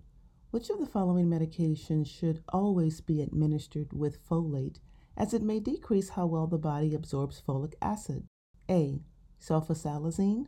Which 0.50 0.70
of 0.70 0.80
the 0.80 0.86
following 0.86 1.28
medications 1.28 2.08
should 2.08 2.42
always 2.50 3.02
be 3.02 3.22
administered 3.22 3.92
with 3.92 4.26
folate, 4.28 4.80
as 5.18 5.34
it 5.34 5.42
may 5.42 5.60
decrease 5.60 6.10
how 6.10 6.26
well 6.26 6.48
the 6.48 6.58
body 6.58 6.96
absorbs 6.96 7.44
folic 7.46 7.74
acid? 7.82 8.26
A. 8.70 9.02
Sulfasalazine, 9.42 10.48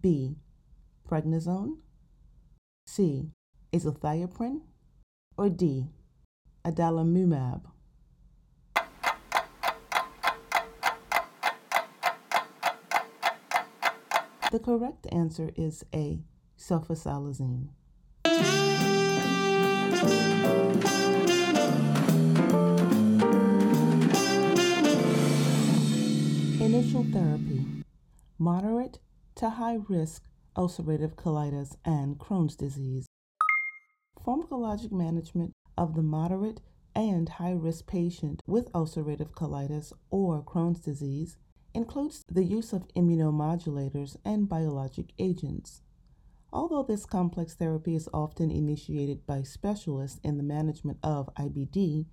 B. 0.00 0.36
Prednisone, 1.08 1.78
C. 2.86 3.30
Azathioprine, 3.72 4.60
or 5.36 5.48
D. 5.48 5.88
Adalimumab. 6.64 7.62
The 14.52 14.58
correct 14.60 15.06
answer 15.12 15.50
is 15.56 15.84
A. 15.92 16.22
Sulfasalazine. 16.56 17.68
Initial 26.60 27.04
therapy 27.12 27.66
moderate 28.38 29.00
to 29.34 29.50
high 29.50 29.78
risk 29.88 30.22
ulcerative 30.56 31.16
colitis 31.16 31.74
and 31.84 32.16
Crohn's 32.16 32.54
disease. 32.54 33.06
Pharmacologic 34.24 34.92
management 34.92 35.52
of 35.76 35.96
the 35.96 36.02
moderate 36.02 36.60
and 36.94 37.28
high 37.28 37.50
risk 37.50 37.88
patient 37.88 38.40
with 38.46 38.70
ulcerative 38.72 39.32
colitis 39.32 39.92
or 40.10 40.44
Crohn's 40.44 40.78
disease 40.78 41.36
includes 41.74 42.24
the 42.30 42.44
use 42.44 42.72
of 42.72 42.86
immunomodulators 42.94 44.16
and 44.24 44.48
biologic 44.48 45.12
agents. 45.18 45.82
Although 46.52 46.82
this 46.82 47.04
complex 47.04 47.54
therapy 47.54 47.94
is 47.94 48.08
often 48.14 48.50
initiated 48.50 49.26
by 49.26 49.42
specialists 49.42 50.18
in 50.24 50.38
the 50.38 50.42
management 50.42 50.98
of 51.02 51.28
IBD, 51.34 52.06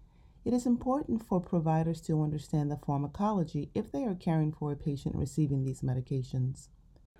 it 0.43 0.53
is 0.53 0.65
important 0.65 1.23
for 1.23 1.39
providers 1.39 2.01
to 2.01 2.21
understand 2.21 2.69
the 2.69 2.77
pharmacology 2.77 3.71
if 3.73 3.91
they 3.91 4.03
are 4.03 4.15
caring 4.15 4.51
for 4.51 4.71
a 4.71 4.75
patient 4.75 5.15
receiving 5.15 5.63
these 5.63 5.81
medications. 5.81 6.67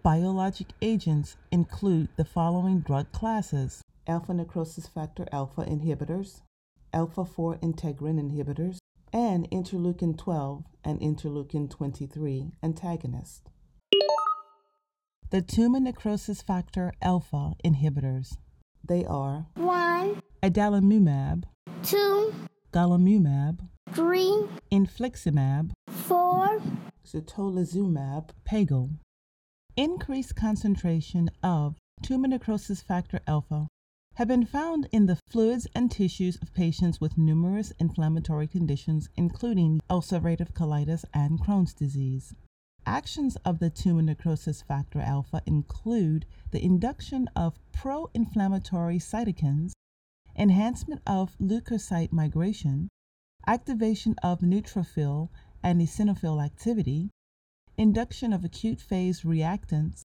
Biologic 0.04 0.68
agents 0.82 1.38
include 1.52 2.10
the 2.18 2.26
following 2.26 2.82
drug 2.82 3.12
classes 3.12 3.82
alpha 4.08 4.34
necrosis 4.34 4.86
factor 4.86 5.26
alpha 5.32 5.64
inhibitors, 5.64 6.42
alpha 6.94 7.26
4 7.26 7.56
integrin 7.56 8.20
inhibitors, 8.20 8.78
and 9.12 9.50
interleukin 9.50 10.16
12 10.16 10.64
and 10.84 11.00
interleukin 11.00 11.70
23 11.70 12.52
antagonist. 12.62 13.50
The 15.32 15.42
tumor 15.42 15.80
necrosis 15.80 16.44
factor 16.44 16.94
alpha 17.02 17.56
inhibitors. 17.66 18.38
They 18.88 19.04
are 19.06 19.48
1, 19.56 20.22
adalimumab, 20.44 21.46
2, 21.84 22.34
golimumab, 22.72 23.68
3, 23.94 24.48
infliximab, 24.72 25.72
4, 25.90 26.62
certolizumab, 27.04 28.30
pegol. 28.48 28.92
Increased 29.76 30.36
concentration 30.36 31.32
of 31.42 31.76
tumor 32.04 32.28
necrosis 32.28 32.84
factor 32.84 33.20
alpha 33.26 33.68
have 34.16 34.28
been 34.28 34.46
found 34.46 34.88
in 34.92 35.08
the 35.08 35.18
fluids 35.28 35.68
and 35.74 35.92
tissues 35.92 36.38
of 36.42 36.54
patients 36.54 37.02
with 37.02 37.18
numerous 37.18 37.74
inflammatory 37.80 38.48
conditions, 38.48 39.10
including 39.18 39.82
ulcerative 39.90 40.54
colitis 40.54 41.04
and 41.14 41.42
Crohn's 41.42 41.74
disease. 41.74 42.36
Actions 42.88 43.36
of 43.38 43.58
the 43.58 43.72
tumor 43.72 44.04
necrosis 44.04 44.62
factor 44.62 45.00
alpha 45.00 45.42
include 45.48 46.28
the 46.52 46.64
induction 46.64 47.28
of 47.36 47.60
pro 47.72 48.12
inflammatory 48.14 49.00
cytokines, 49.00 49.74
enhancement 50.36 51.02
of 51.08 51.36
leukocyte 51.40 52.12
migration, 52.12 52.90
activation 53.48 54.16
of 54.22 54.42
neutrophil 54.42 55.30
and 55.64 55.82
eosinophil 55.82 56.44
activity, 56.44 57.10
induction 57.76 58.32
of 58.32 58.46
acute 58.46 58.80
phase 58.80 59.22
reactants 59.22 60.04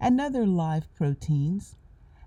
and 0.00 0.20
other 0.20 0.44
live 0.44 0.92
proteins, 0.94 1.76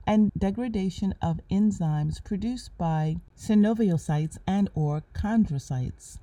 and 0.07 0.31
degradation 0.37 1.13
of 1.21 1.41
enzymes 1.51 2.23
produced 2.23 2.75
by 2.77 3.17
synoviocytes 3.37 4.37
and 4.47 4.69
or 4.73 5.03
chondrocytes. 5.13 6.19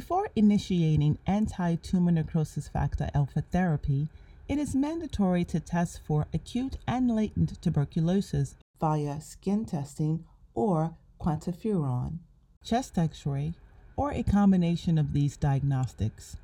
Before 0.00 0.28
initiating 0.34 1.18
anti-tumor 1.24 2.10
necrosis 2.10 2.66
factor 2.66 3.08
alpha 3.14 3.42
therapy, 3.42 4.08
it 4.48 4.58
is 4.58 4.74
mandatory 4.74 5.44
to 5.44 5.60
test 5.60 6.00
for 6.04 6.26
acute 6.34 6.78
and 6.88 7.14
latent 7.14 7.62
tuberculosis 7.62 8.56
via 8.80 9.20
skin 9.20 9.64
testing 9.64 10.24
or 10.52 10.96
quantiferon, 11.20 12.18
chest 12.64 12.98
x-ray, 12.98 13.54
or 13.96 14.10
a 14.10 14.24
combination 14.24 14.98
of 14.98 15.12
these 15.12 15.36
diagnostics. 15.36 16.38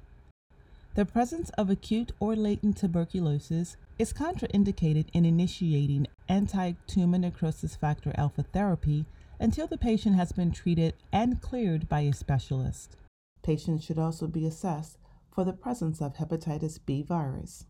The 0.95 1.05
presence 1.05 1.51
of 1.59 1.71
acute 1.71 2.13
or 2.21 2.37
latent 2.37 2.77
tuberculosis 2.77 3.77
is 3.99 4.13
contraindicated 4.13 5.07
in 5.13 5.25
initiating 5.25 6.07
anti 6.29 6.75
tumor 6.87 7.19
necrosis 7.19 7.75
factor 7.75 8.13
alpha 8.15 8.45
therapy 8.45 9.07
until 9.41 9.67
the 9.67 9.77
patient 9.77 10.15
has 10.15 10.31
been 10.31 10.53
treated 10.53 10.95
and 11.13 11.43
cleared 11.43 11.89
by 11.89 12.03
a 12.03 12.13
specialist. 12.13 12.97
Patients 13.43 13.85
should 13.85 13.99
also 13.99 14.27
be 14.27 14.47
assessed 14.47 14.99
for 15.31 15.45
the 15.45 15.53
presence 15.53 16.01
of 16.01 16.15
hepatitis 16.15 16.79
B 16.85 17.03
virus. 17.03 17.67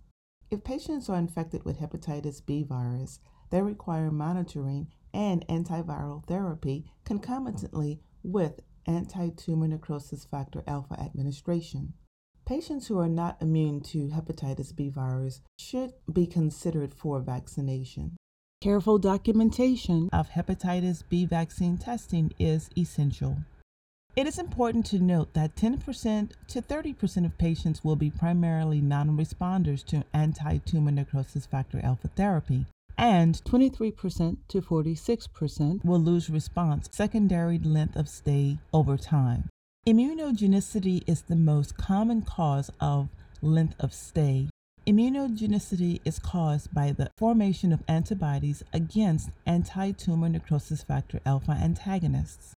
If 0.50 0.64
patients 0.64 1.08
are 1.08 1.18
infected 1.18 1.64
with 1.64 1.78
hepatitis 1.78 2.44
B 2.44 2.64
virus, 2.64 3.20
they 3.50 3.62
require 3.62 4.10
monitoring 4.10 4.88
and 5.12 5.46
antiviral 5.48 6.24
therapy 6.26 6.86
concomitantly 7.04 8.00
with 8.22 8.60
anti 8.86 9.30
tumor 9.30 9.68
necrosis 9.68 10.24
factor 10.24 10.64
alpha 10.66 10.98
administration. 10.98 11.94
Patients 12.44 12.88
who 12.88 12.98
are 12.98 13.08
not 13.08 13.40
immune 13.40 13.80
to 13.82 14.08
hepatitis 14.08 14.74
B 14.74 14.88
virus 14.88 15.40
should 15.56 15.92
be 16.12 16.26
considered 16.26 16.92
for 16.92 17.20
vaccination. 17.20 18.16
Careful 18.60 18.98
documentation 18.98 20.10
of 20.12 20.30
hepatitis 20.30 21.04
B 21.08 21.24
vaccine 21.26 21.78
testing 21.78 22.32
is 22.38 22.68
essential. 22.76 23.38
It 24.16 24.26
is 24.26 24.40
important 24.40 24.86
to 24.86 24.98
note 24.98 25.34
that 25.34 25.54
10% 25.54 26.32
to 26.48 26.60
30% 26.62 27.24
of 27.24 27.38
patients 27.38 27.84
will 27.84 27.94
be 27.94 28.10
primarily 28.10 28.80
non 28.80 29.16
responders 29.16 29.84
to 29.86 30.04
anti 30.12 30.58
tumor 30.58 30.90
necrosis 30.90 31.46
factor 31.46 31.80
alpha 31.84 32.08
therapy, 32.16 32.66
and 32.98 33.40
23% 33.44 34.36
to 34.48 34.60
46% 34.60 35.84
will 35.84 36.00
lose 36.00 36.28
response 36.28 36.88
secondary 36.90 37.58
length 37.58 37.94
of 37.94 38.08
stay 38.08 38.58
over 38.72 38.96
time. 38.96 39.48
Immunogenicity 39.86 41.04
is 41.06 41.22
the 41.22 41.36
most 41.36 41.76
common 41.76 42.22
cause 42.22 42.70
of 42.80 43.08
length 43.40 43.76
of 43.78 43.94
stay. 43.94 44.48
Immunogenicity 44.88 46.00
is 46.04 46.18
caused 46.18 46.74
by 46.74 46.90
the 46.90 47.10
formation 47.16 47.72
of 47.72 47.84
antibodies 47.86 48.64
against 48.72 49.30
anti 49.46 49.92
tumor 49.92 50.28
necrosis 50.28 50.82
factor 50.82 51.20
alpha 51.24 51.52
antagonists. 51.52 52.54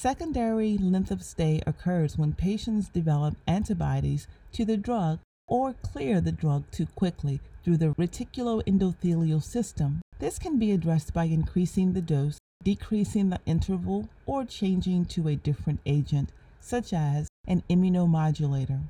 Secondary 0.00 0.78
length 0.78 1.10
of 1.10 1.22
stay 1.22 1.60
occurs 1.66 2.16
when 2.16 2.32
patients 2.32 2.88
develop 2.88 3.36
antibodies 3.46 4.26
to 4.50 4.64
the 4.64 4.78
drug 4.78 5.18
or 5.46 5.74
clear 5.74 6.22
the 6.22 6.32
drug 6.32 6.64
too 6.70 6.86
quickly 6.94 7.38
through 7.62 7.76
the 7.76 7.94
reticuloendothelial 7.98 9.42
system. 9.42 10.00
This 10.18 10.38
can 10.38 10.58
be 10.58 10.72
addressed 10.72 11.12
by 11.12 11.24
increasing 11.24 11.92
the 11.92 12.00
dose, 12.00 12.38
decreasing 12.64 13.28
the 13.28 13.40
interval, 13.44 14.08
or 14.24 14.46
changing 14.46 15.04
to 15.04 15.28
a 15.28 15.36
different 15.36 15.80
agent, 15.84 16.32
such 16.60 16.94
as 16.94 17.28
an 17.46 17.62
immunomodulator. 17.68 18.80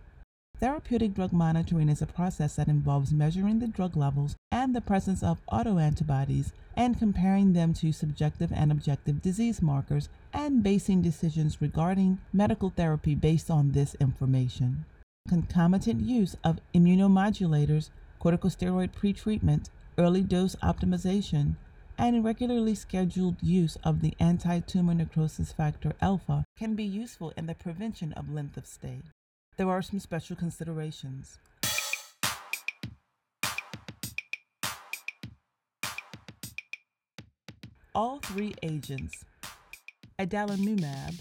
Therapeutic 0.61 1.15
drug 1.15 1.33
monitoring 1.33 1.89
is 1.89 2.03
a 2.03 2.07
process 2.07 2.57
that 2.57 2.69
involves 2.69 3.15
measuring 3.15 3.61
the 3.61 3.67
drug 3.67 3.97
levels 3.97 4.37
and 4.53 4.77
the 4.77 4.83
presence 4.83 5.23
of 5.23 5.41
autoantibodies 5.51 6.53
and 6.77 6.99
comparing 6.99 7.55
them 7.55 7.73
to 7.73 7.93
subjective 7.93 8.53
and 8.53 8.71
objective 8.71 9.23
disease 9.23 9.63
markers 9.63 10.11
and 10.35 10.63
basing 10.63 11.01
decisions 11.01 11.63
regarding 11.63 12.19
medical 12.35 12.69
therapy 12.69 13.15
based 13.15 13.51
on 13.51 13.73
this 13.73 13.95
information. 14.01 14.85
Concomitant 15.27 16.03
use 16.03 16.37
of 16.45 16.61
immunomodulators, 16.75 17.89
corticosteroid 18.21 18.91
pretreatment, 18.93 19.71
early 19.97 20.21
dose 20.21 20.57
optimization, 20.57 21.57
and 21.97 22.23
regularly 22.23 22.75
scheduled 22.75 23.37
use 23.41 23.79
of 23.83 24.03
the 24.03 24.13
anti 24.21 24.61
tumor 24.61 24.93
necrosis 24.93 25.53
factor 25.53 25.95
alpha 26.03 26.45
can 26.59 26.75
be 26.75 26.85
useful 26.85 27.33
in 27.35 27.47
the 27.47 27.55
prevention 27.55 28.13
of 28.13 28.31
length 28.31 28.59
of 28.59 28.67
stay. 28.67 29.01
There 29.61 29.69
are 29.69 29.83
some 29.83 29.99
special 29.99 30.37
considerations. 30.37 31.39
All 37.95 38.21
three 38.21 38.55
agents, 38.63 39.23
adalimumab, 40.19 41.15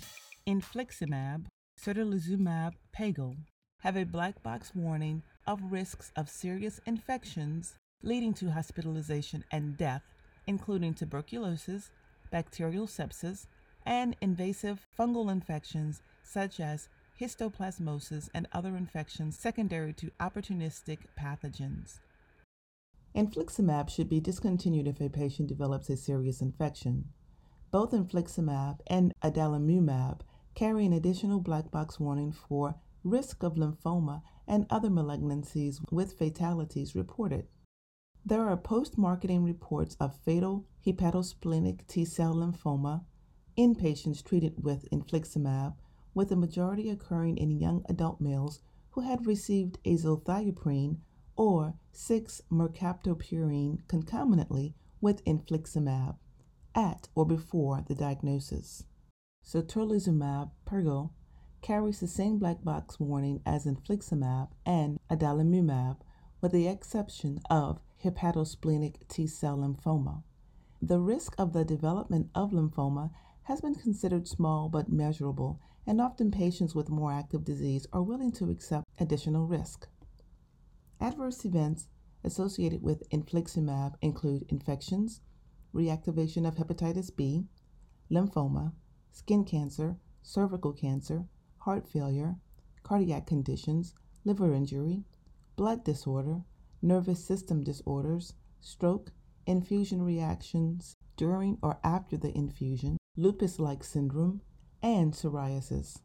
infliximab, 0.47 1.47
certolizumab 1.77 2.75
pegol, 2.97 3.35
have 3.79 3.97
a 3.97 4.05
black 4.05 4.41
box 4.41 4.71
warning 4.73 5.21
of 5.45 5.59
risks 5.69 6.13
of 6.15 6.29
serious 6.29 6.79
infections 6.85 7.73
leading 8.03 8.33
to 8.35 8.51
hospitalization 8.51 9.43
and 9.51 9.75
death, 9.75 10.03
including 10.47 10.93
tuberculosis, 10.93 11.91
bacterial 12.31 12.87
sepsis, 12.87 13.47
and 13.85 14.15
invasive 14.21 14.87
fungal 14.97 15.29
infections 15.29 16.01
such 16.23 16.61
as 16.61 16.87
histoplasmosis, 17.19 18.29
and 18.33 18.47
other 18.51 18.75
infections 18.75 19.37
secondary 19.37 19.93
to 19.93 20.11
opportunistic 20.19 20.99
pathogens. 21.19 21.99
Infliximab 23.15 23.89
should 23.89 24.07
be 24.07 24.19
discontinued 24.19 24.87
if 24.87 25.01
a 25.01 25.09
patient 25.09 25.49
develops 25.49 25.89
a 25.89 25.97
serious 25.97 26.41
infection. 26.41 27.09
Both 27.71 27.91
infliximab 27.91 28.79
and 28.87 29.13
adalimumab 29.23 30.21
carry 30.55 30.85
an 30.85 30.93
additional 30.93 31.39
black 31.39 31.71
box 31.71 31.99
warning 31.99 32.31
for 32.31 32.75
risk 33.03 33.43
of 33.43 33.55
lymphoma 33.55 34.21
and 34.47 34.65
other 34.69 34.89
malignancies 34.89 35.79
with 35.91 36.17
fatalities 36.17 36.95
reported. 36.95 37.47
There 38.25 38.47
are 38.47 38.57
post 38.57 38.97
marketing 38.97 39.43
reports 39.43 39.95
of 39.99 40.15
fatal 40.15 40.65
hepatosplenic 40.85 41.87
T 41.87 42.05
cell 42.05 42.35
lymphoma 42.35 43.05
in 43.55 43.75
patients 43.75 44.21
treated 44.21 44.63
with 44.63 44.89
infliximab 44.91 45.75
with 46.19 46.27
the 46.27 46.35
majority 46.35 46.89
occurring 46.89 47.37
in 47.37 47.61
young 47.61 47.81
adult 47.87 48.19
males 48.19 48.59
who 48.89 48.99
had 48.99 49.25
received 49.25 49.81
azathioprine 49.85 50.97
or 51.37 51.73
6-mercaptopurine 51.93 53.77
concomitantly 53.87 54.75
with 54.99 55.23
infliximab 55.23 56.17
at 56.75 57.07
or 57.15 57.25
before 57.25 57.85
the 57.87 57.95
diagnosis. 57.95 58.83
Certolizumab 59.47 60.51
pegol 60.65 61.11
carries 61.61 62.01
the 62.01 62.07
same 62.07 62.37
black 62.37 62.65
box 62.65 62.99
warning 62.99 63.41
as 63.45 63.65
infliximab 63.65 64.49
and 64.65 64.99
adalimumab 65.09 66.01
with 66.41 66.51
the 66.51 66.67
exception 66.67 67.39
of 67.49 67.79
hepatosplenic 68.03 69.07
T 69.07 69.25
cell 69.25 69.59
lymphoma. 69.59 70.23
The 70.81 70.99
risk 70.99 71.33
of 71.37 71.53
the 71.53 71.63
development 71.63 72.29
of 72.35 72.51
lymphoma 72.51 73.11
has 73.43 73.61
been 73.61 73.75
considered 73.75 74.27
small 74.27 74.67
but 74.67 74.91
measurable 74.91 75.61
and 75.89 75.99
often 75.99 76.29
patients 76.29 76.75
with 76.75 76.87
more 76.91 77.11
active 77.11 77.43
disease 77.43 77.87
are 77.91 78.03
willing 78.03 78.31
to 78.31 78.51
accept 78.51 78.85
additional 78.99 79.47
risk. 79.47 79.87
Adverse 81.01 81.43
events 81.45 81.87
associated 82.23 82.83
with 82.83 83.09
infliximab 83.09 83.95
include 83.99 84.45
infections, 84.49 85.21
reactivation 85.73 86.47
of 86.47 86.57
hepatitis 86.57 87.09
B, 87.15 87.45
lymphoma, 88.11 88.71
skin 89.11 89.43
cancer, 89.43 89.97
cervical 90.21 90.73
cancer, 90.73 91.25
heart 91.57 91.87
failure, 91.87 92.35
cardiac 92.83 93.25
conditions, 93.25 93.95
liver 94.23 94.53
injury, 94.53 95.03
blood 95.55 95.83
disorder, 95.83 96.43
nervous 96.83 97.25
system 97.25 97.63
disorders, 97.63 98.35
stroke, 98.61 99.11
infusion 99.47 100.03
reactions 100.03 100.93
during 101.17 101.57
or 101.63 101.79
after 101.83 102.15
the 102.15 102.37
infusion, 102.37 102.95
lupus 103.17 103.57
like 103.57 103.83
syndrome, 103.83 104.41
and 104.81 105.13
psoriasis. 105.13 105.99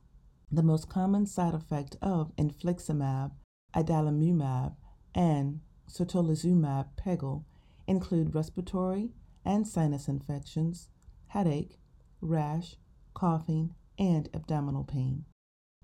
The 0.50 0.62
most 0.62 0.88
common 0.88 1.26
side 1.26 1.54
effect 1.54 1.96
of 2.02 2.34
infliximab, 2.36 3.32
adalimumab, 3.74 4.76
and 5.14 5.60
certolizumab 5.90 6.88
pegol 6.96 7.44
include 7.86 8.34
respiratory 8.34 9.12
and 9.44 9.66
sinus 9.66 10.08
infections, 10.08 10.88
headache, 11.28 11.78
rash, 12.20 12.76
coughing, 13.14 13.74
and 13.98 14.28
abdominal 14.34 14.84
pain. 14.84 15.24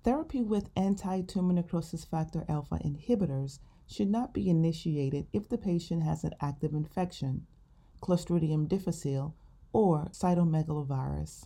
Therapy 0.03 0.41
with 0.41 0.69
anti 0.75 1.21
tumor 1.21 1.53
necrosis 1.53 2.03
factor 2.03 2.43
alpha 2.49 2.79
inhibitors 2.83 3.59
should 3.85 4.09
not 4.09 4.33
be 4.33 4.49
initiated 4.49 5.27
if 5.31 5.49
the 5.49 5.57
patient 5.57 6.01
has 6.03 6.23
an 6.23 6.33
active 6.41 6.73
infection, 6.73 7.45
Clostridium 8.01 8.67
difficile, 8.67 9.35
or 9.73 10.09
cytomegalovirus. 10.11 11.45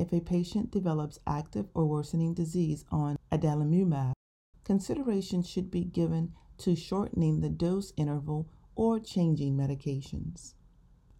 If 0.00 0.14
a 0.14 0.20
patient 0.20 0.70
develops 0.70 1.18
active 1.26 1.68
or 1.74 1.84
worsening 1.84 2.32
disease 2.32 2.86
on 2.90 3.18
adalimumab, 3.30 4.14
consideration 4.64 5.42
should 5.42 5.70
be 5.70 5.84
given 5.84 6.32
to 6.56 6.74
shortening 6.74 7.40
the 7.40 7.50
dose 7.50 7.92
interval 7.98 8.48
or 8.74 8.98
changing 8.98 9.58
medications. 9.58 10.54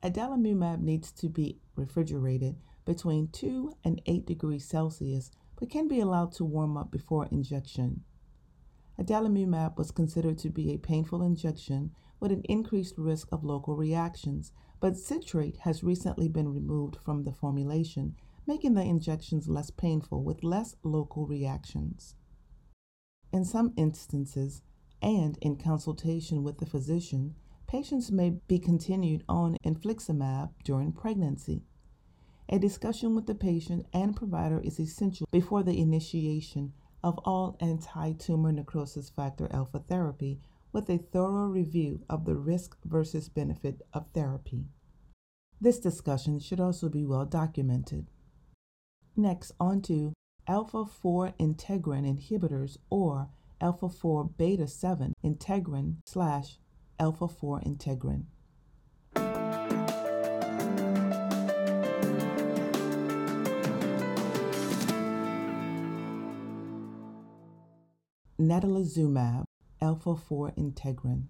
Adalimumab 0.03 0.81
needs 0.81 1.13
to 1.13 1.29
be 1.29 1.61
refrigerated 1.77 2.57
between 2.87 3.29
2 3.29 3.75
and 3.85 4.01
8 4.07 4.25
degrees 4.25 4.65
Celsius 4.65 5.31
but 5.57 5.69
can 5.69 5.87
be 5.87 6.01
allowed 6.01 6.33
to 6.33 6.47
warm 6.47 6.79
up 6.79 6.91
before 6.91 7.27
injection. 7.27 8.03
Adalimumab 8.99 9.77
was 9.77 9.91
considered 9.91 10.39
to 10.39 10.49
be 10.49 10.73
a 10.73 10.79
painful 10.79 11.21
injection 11.21 11.91
with 12.19 12.33
an 12.33 12.41
increased 12.45 12.97
risk 12.97 13.29
of 13.31 13.45
local 13.45 13.77
reactions, 13.77 14.53
but 14.81 14.97
citrate 14.97 15.59
has 15.59 15.85
recently 15.85 16.29
been 16.29 16.49
removed 16.49 16.97
from 16.97 17.25
the 17.25 17.33
formulation 17.33 18.17
making 18.51 18.75
the 18.75 18.83
injections 18.83 19.47
less 19.47 19.71
painful 19.71 20.25
with 20.25 20.43
less 20.43 20.75
local 20.83 21.25
reactions. 21.25 22.17
In 23.33 23.45
some 23.45 23.73
instances, 23.77 24.63
and 25.01 25.39
in 25.41 25.55
consultation 25.55 26.43
with 26.43 26.59
the 26.59 26.67
physician, 26.67 27.37
patients 27.69 28.11
may 28.11 28.31
be 28.49 28.59
continued 28.59 29.23
on 29.29 29.57
infliximab 29.65 30.51
during 30.65 30.91
pregnancy. 30.91 31.63
A 32.49 32.59
discussion 32.59 33.15
with 33.15 33.27
the 33.27 33.37
patient 33.37 33.87
and 33.93 34.17
provider 34.17 34.59
is 34.59 34.81
essential 34.81 35.29
before 35.31 35.63
the 35.63 35.81
initiation 35.81 36.73
of 37.05 37.21
all 37.25 37.57
anti 37.61 38.15
tumor 38.15 38.51
necrosis 38.51 39.11
factor 39.11 39.47
alpha 39.53 39.79
therapy 39.79 40.41
with 40.73 40.91
a 40.91 40.99
thorough 40.99 41.47
review 41.47 42.01
of 42.11 42.25
the 42.25 42.35
risk 42.35 42.77
versus 42.85 43.29
benefit 43.29 43.81
of 43.93 44.09
therapy. 44.09 44.65
This 45.61 45.79
discussion 45.79 46.41
should 46.41 46.59
also 46.59 46.89
be 46.89 47.05
well 47.05 47.27
documented. 47.27 48.09
Next, 49.17 49.53
on 49.61 49.83
to 49.83 50.13
alpha 50.47 50.85
4 50.85 51.35
integrin 51.39 52.07
inhibitors 52.07 52.79
or 52.91 53.29
alpha 53.61 53.89
4 53.89 54.25
beta 54.25 54.67
7 54.67 55.15
integrin 55.25 55.97
slash 56.05 56.59
alpha 56.99 57.29
4 57.29 57.61
integrin. 57.61 58.25
Natalizumab 68.41 69.45
alpha 69.83 70.17
4 70.17 70.53
integrin. 70.57 71.27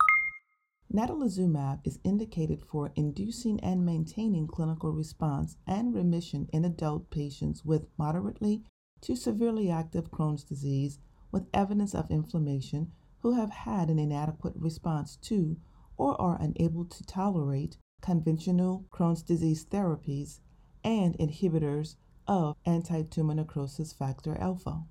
Natalizumab 0.92 1.87
is 1.87 2.00
indicated 2.03 2.64
for 2.64 2.90
inducing 2.96 3.61
and 3.61 3.87
maintaining 3.87 4.48
clinical 4.48 4.90
response 4.90 5.57
and 5.64 5.94
remission 5.94 6.48
in 6.53 6.64
adult 6.64 7.11
patients 7.11 7.64
with 7.64 7.87
moderately 7.96 8.64
to 9.00 9.14
severely 9.14 9.70
active 9.70 10.11
Crohn's 10.11 10.42
disease 10.42 10.98
with 11.31 11.46
evidence 11.55 11.94
of 11.94 12.11
inflammation 12.11 12.90
who 13.20 13.35
have 13.35 13.50
had 13.50 13.88
an 13.88 14.00
inadequate 14.00 14.57
response 14.57 15.14
to 15.16 15.57
or 15.96 16.20
are 16.20 16.40
unable 16.40 16.85
to 16.85 17.05
tolerate 17.05 17.76
conventional 18.03 18.85
Crohn's 18.90 19.22
disease 19.22 19.64
therapies 19.64 20.40
and 20.83 21.16
inhibitors 21.18 21.94
of 22.26 22.57
anti 22.64 23.03
tumor 23.03 23.35
necrosis 23.35 23.92
factor 23.92 24.37
alpha. 24.38 24.83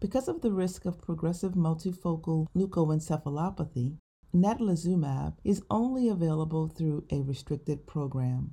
Because 0.00 0.26
of 0.26 0.40
the 0.40 0.52
risk 0.52 0.86
of 0.86 1.02
progressive 1.02 1.52
multifocal 1.52 2.46
leukoencephalopathy, 2.56 3.98
natalizumab 4.34 5.36
is 5.44 5.62
only 5.70 6.08
available 6.08 6.66
through 6.66 7.04
a 7.10 7.20
restricted 7.20 7.86
program. 7.86 8.52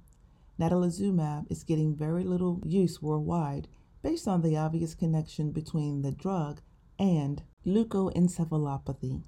Natalizumab 0.59 1.51
is 1.51 1.63
getting 1.63 1.95
very 1.95 2.23
little 2.23 2.61
use 2.63 3.01
worldwide 3.01 3.67
based 4.03 4.27
on 4.27 4.43
the 4.43 4.55
obvious 4.55 4.93
connection 4.93 5.51
between 5.51 6.03
the 6.03 6.11
drug 6.11 6.61
and 6.99 7.41
leukoencephalopathy. 7.65 9.23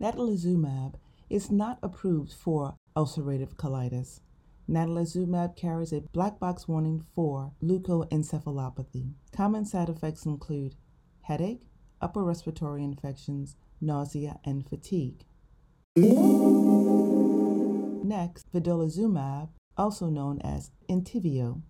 Natalizumab 0.00 0.94
is 1.30 1.50
not 1.50 1.78
approved 1.80 2.32
for 2.32 2.74
ulcerative 2.96 3.54
colitis. 3.54 4.20
Natalizumab 4.68 5.54
carries 5.56 5.92
a 5.92 6.00
black 6.00 6.40
box 6.40 6.66
warning 6.66 7.04
for 7.14 7.52
leukoencephalopathy. 7.62 9.12
Common 9.30 9.64
side 9.64 9.88
effects 9.88 10.26
include 10.26 10.74
headache, 11.22 11.62
upper 12.00 12.24
respiratory 12.24 12.82
infections, 12.82 13.54
nausea, 13.80 14.40
and 14.44 14.68
fatigue. 14.68 15.24
Next, 18.04 18.52
vedolizumab, 18.52 19.50
also 19.76 20.08
known 20.08 20.40
as 20.40 20.72
Entyvio. 20.90 21.62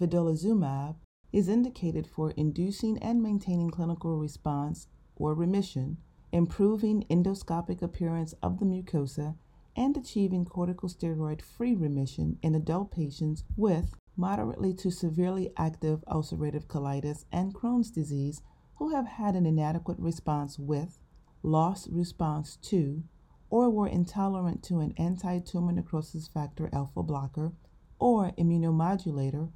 Vedolizumab 0.00 0.96
is 1.32 1.48
indicated 1.48 2.08
for 2.08 2.32
inducing 2.32 2.98
and 2.98 3.22
maintaining 3.22 3.70
clinical 3.70 4.18
response 4.18 4.88
or 5.14 5.34
remission, 5.34 5.98
improving 6.32 7.04
endoscopic 7.08 7.80
appearance 7.80 8.34
of 8.42 8.58
the 8.58 8.64
mucosa, 8.64 9.36
and 9.76 9.96
achieving 9.96 10.44
corticosteroid 10.44 11.40
free 11.42 11.76
remission 11.76 12.40
in 12.42 12.56
adult 12.56 12.90
patients 12.90 13.44
with 13.56 13.94
moderately 14.16 14.74
to 14.74 14.90
severely 14.90 15.52
active 15.56 16.02
ulcerative 16.08 16.66
colitis 16.66 17.24
and 17.30 17.54
Crohn's 17.54 17.92
disease 17.92 18.42
who 18.78 18.92
have 18.92 19.06
had 19.06 19.36
an 19.36 19.46
inadequate 19.46 20.00
response 20.00 20.58
with, 20.58 20.98
lost 21.44 21.86
response 21.92 22.56
to, 22.56 23.04
or 23.52 23.68
were 23.68 23.86
intolerant 23.86 24.62
to 24.62 24.80
an 24.80 24.94
anti 24.96 25.38
tumor 25.38 25.72
necrosis 25.72 26.26
factor 26.26 26.70
alpha 26.72 27.02
blocker 27.02 27.52
or 27.98 28.32
immunomodulator, 28.38 29.50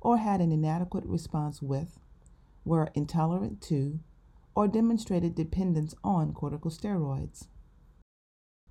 or 0.00 0.16
had 0.16 0.40
an 0.40 0.50
inadequate 0.50 1.04
response 1.04 1.60
with, 1.60 2.00
were 2.64 2.88
intolerant 2.94 3.60
to, 3.60 4.00
or 4.54 4.66
demonstrated 4.66 5.34
dependence 5.34 5.94
on 6.02 6.32
corticosteroids. 6.32 7.48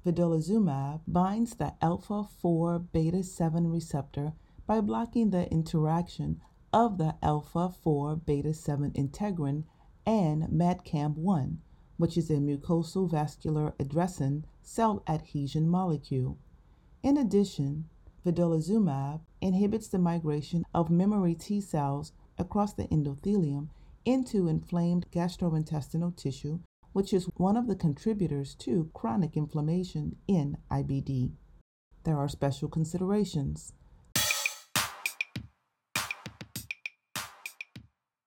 Vedolizumab 0.03 1.01
binds 1.07 1.53
the 1.57 1.75
alpha 1.79 2.23
4 2.23 2.79
beta 2.79 3.21
7 3.23 3.67
receptor 3.67 4.33
by 4.65 4.81
blocking 4.81 5.29
the 5.29 5.47
interaction 5.51 6.41
of 6.73 6.97
the 6.97 7.13
alpha 7.21 7.69
4 7.69 8.15
beta 8.15 8.51
7 8.51 8.89
integrin 8.93 9.63
and 10.07 10.45
MAdCAM1, 10.45 11.57
which 12.01 12.17
is 12.17 12.31
a 12.31 12.37
mucosal 12.37 13.07
vascular 13.07 13.75
addressin 13.79 14.43
cell 14.63 15.03
adhesion 15.07 15.69
molecule. 15.69 16.39
In 17.03 17.15
addition, 17.15 17.85
vedolizumab 18.25 19.21
inhibits 19.39 19.87
the 19.87 19.99
migration 19.99 20.65
of 20.73 20.89
memory 20.89 21.35
T 21.35 21.61
cells 21.61 22.11
across 22.39 22.73
the 22.73 22.85
endothelium 22.85 23.69
into 24.03 24.47
inflamed 24.47 25.05
gastrointestinal 25.11 26.17
tissue, 26.17 26.57
which 26.91 27.13
is 27.13 27.29
one 27.35 27.55
of 27.55 27.67
the 27.67 27.75
contributors 27.75 28.55
to 28.55 28.89
chronic 28.95 29.37
inflammation 29.37 30.15
in 30.27 30.57
IBD. 30.71 31.33
There 32.03 32.17
are 32.17 32.27
special 32.27 32.67
considerations. 32.67 33.73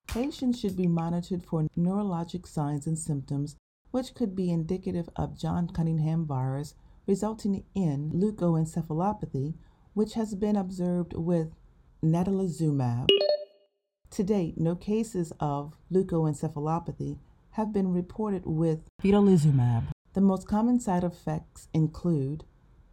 Patients 0.07 0.61
should 0.61 0.77
be 0.77 0.87
monitored 0.87 1.45
for 1.45 1.67
neurologic 1.77 2.47
signs 2.47 2.87
and 2.87 2.97
symptoms 2.97 3.57
which 3.95 4.13
could 4.13 4.35
be 4.35 4.51
indicative 4.51 5.09
of 5.15 5.39
John 5.39 5.69
Cunningham 5.69 6.27
virus 6.27 6.75
resulting 7.07 7.63
in 7.77 8.11
leukoencephalopathy, 8.11 9.55
which 9.93 10.15
has 10.15 10.35
been 10.35 10.57
observed 10.57 11.13
with 11.15 11.55
natalizumab. 12.03 13.07
To 14.11 14.25
date, 14.25 14.59
no 14.59 14.75
cases 14.75 15.33
of 15.39 15.79
leukoencephalopathy 15.93 17.21
have 17.51 17.73
been 17.73 17.93
reported 17.93 18.43
with 18.45 18.81
vedolizumab. 19.01 19.85
The 20.15 20.21
most 20.21 20.49
common 20.49 20.81
side 20.81 21.05
effects 21.05 21.69
include 21.73 22.43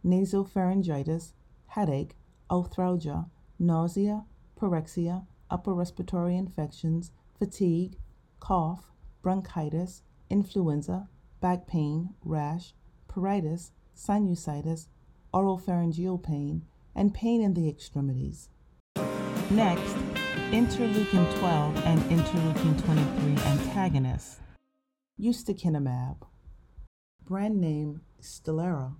nasopharyngitis, 0.06 1.32
headache, 1.66 2.14
arthralgia, 2.48 3.28
nausea, 3.58 4.24
pyrexia, 4.56 5.26
upper 5.50 5.74
respiratory 5.74 6.36
infections, 6.36 7.10
fatigue, 7.40 7.96
cough, 8.38 8.92
bronchitis, 9.20 10.02
influenza, 10.32 11.08
back 11.40 11.66
pain, 11.66 12.14
rash, 12.24 12.72
pruritus, 13.06 13.70
sinusitis, 13.94 14.86
oropharyngeal 15.34 16.22
pain, 16.22 16.62
and 16.94 17.12
pain 17.12 17.42
in 17.42 17.52
the 17.52 17.68
extremities. 17.68 18.48
Next, 19.50 19.94
interleukin 20.50 21.38
12 21.38 21.86
and 21.86 22.00
interleukin 22.04 22.82
23 22.82 23.32
antagonists. 23.44 24.40
Ustekinumab, 25.20 26.16
brand 27.22 27.60
name 27.60 28.00
Stelara. 28.20 28.94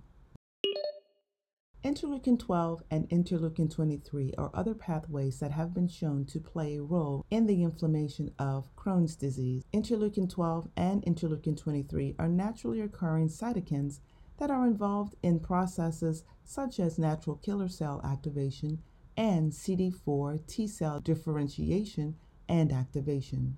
Interleukin 1.83 2.39
12 2.39 2.81
and 2.91 3.09
interleukin 3.09 3.69
23 3.69 4.33
are 4.37 4.49
other 4.53 4.73
pathways 4.73 5.39
that 5.39 5.51
have 5.51 5.73
been 5.73 5.89
shown 5.89 6.23
to 6.23 6.39
play 6.39 6.77
a 6.77 6.81
role 6.81 7.25
in 7.29 7.45
the 7.45 7.61
inflammation 7.61 8.31
of 8.39 8.73
Crohn's 8.77 9.17
disease. 9.17 9.65
Interleukin 9.73 10.29
12 10.29 10.69
and 10.77 11.03
interleukin 11.03 11.57
23 11.57 12.15
are 12.17 12.29
naturally 12.29 12.79
occurring 12.79 13.27
cytokines 13.27 13.99
that 14.37 14.49
are 14.49 14.65
involved 14.65 15.17
in 15.23 15.41
processes 15.41 16.23
such 16.45 16.79
as 16.79 16.97
natural 16.97 17.35
killer 17.35 17.67
cell 17.67 17.99
activation 18.05 18.81
and 19.17 19.51
CD4 19.51 20.47
T 20.47 20.65
cell 20.67 21.01
differentiation 21.01 22.15
and 22.47 22.71
activation. 22.71 23.57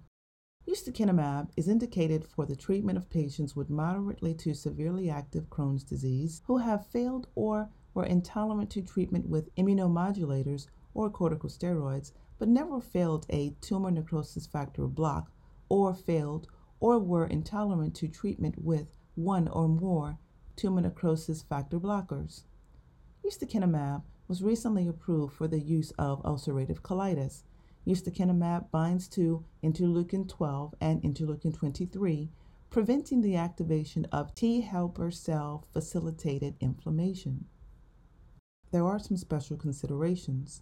Ustekinumab 0.68 1.50
is 1.56 1.68
indicated 1.68 2.26
for 2.26 2.48
the 2.48 2.56
treatment 2.56 2.98
of 2.98 3.08
patients 3.08 3.56
with 3.56 3.70
moderately 3.70 4.34
to 4.34 4.56
severely 4.56 5.12
active 5.12 5.48
Crohn's 5.48 5.84
disease 5.84 6.42
who 6.48 6.58
have 6.58 6.88
failed 6.88 7.28
or 7.36 7.70
were 7.96 8.06
intolerant 8.06 8.70
to 8.70 8.82
treatment 8.82 9.28
with 9.28 9.56
immunomodulators 9.56 10.68
or 10.94 11.10
corticosteroids, 11.10 12.12
but 12.38 12.50
never 12.50 12.82
failed 12.82 13.26
a 13.30 13.56
tumor 13.62 13.90
necrosis 13.90 14.46
factor 14.46 14.86
block, 14.86 15.32
or 15.70 15.94
failed 15.96 16.48
or 16.82 17.00
were 17.00 17.26
intolerant 17.26 17.96
to 17.96 18.08
treatment 18.08 18.56
with 18.62 18.92
one 19.16 19.48
or 19.48 19.70
more 19.70 20.20
tumor 20.58 20.82
necrosis 20.82 21.42
factor 21.42 21.80
blockers. 21.80 22.44
Ustekinumab 23.26 24.04
was 24.28 24.44
recently 24.44 24.88
approved 24.88 25.34
for 25.34 25.48
the 25.48 25.60
use 25.60 25.92
of 25.98 26.22
ulcerative 26.24 26.82
colitis. 26.82 27.44
Ustekinumab 27.88 28.70
binds 28.72 29.08
to 29.08 29.46
interleukin 29.64 30.28
12 30.28 30.76
and 30.82 31.02
interleukin 31.02 31.56
23, 31.56 32.30
preventing 32.70 33.22
the 33.22 33.38
activation 33.38 34.06
of 34.12 34.36
T 34.36 34.62
helper 34.62 35.12
cell 35.12 35.66
facilitated 35.72 36.56
inflammation 36.60 37.46
there 38.76 38.86
are 38.86 39.00
some 39.00 39.16
special 39.16 39.56
considerations. 39.56 40.62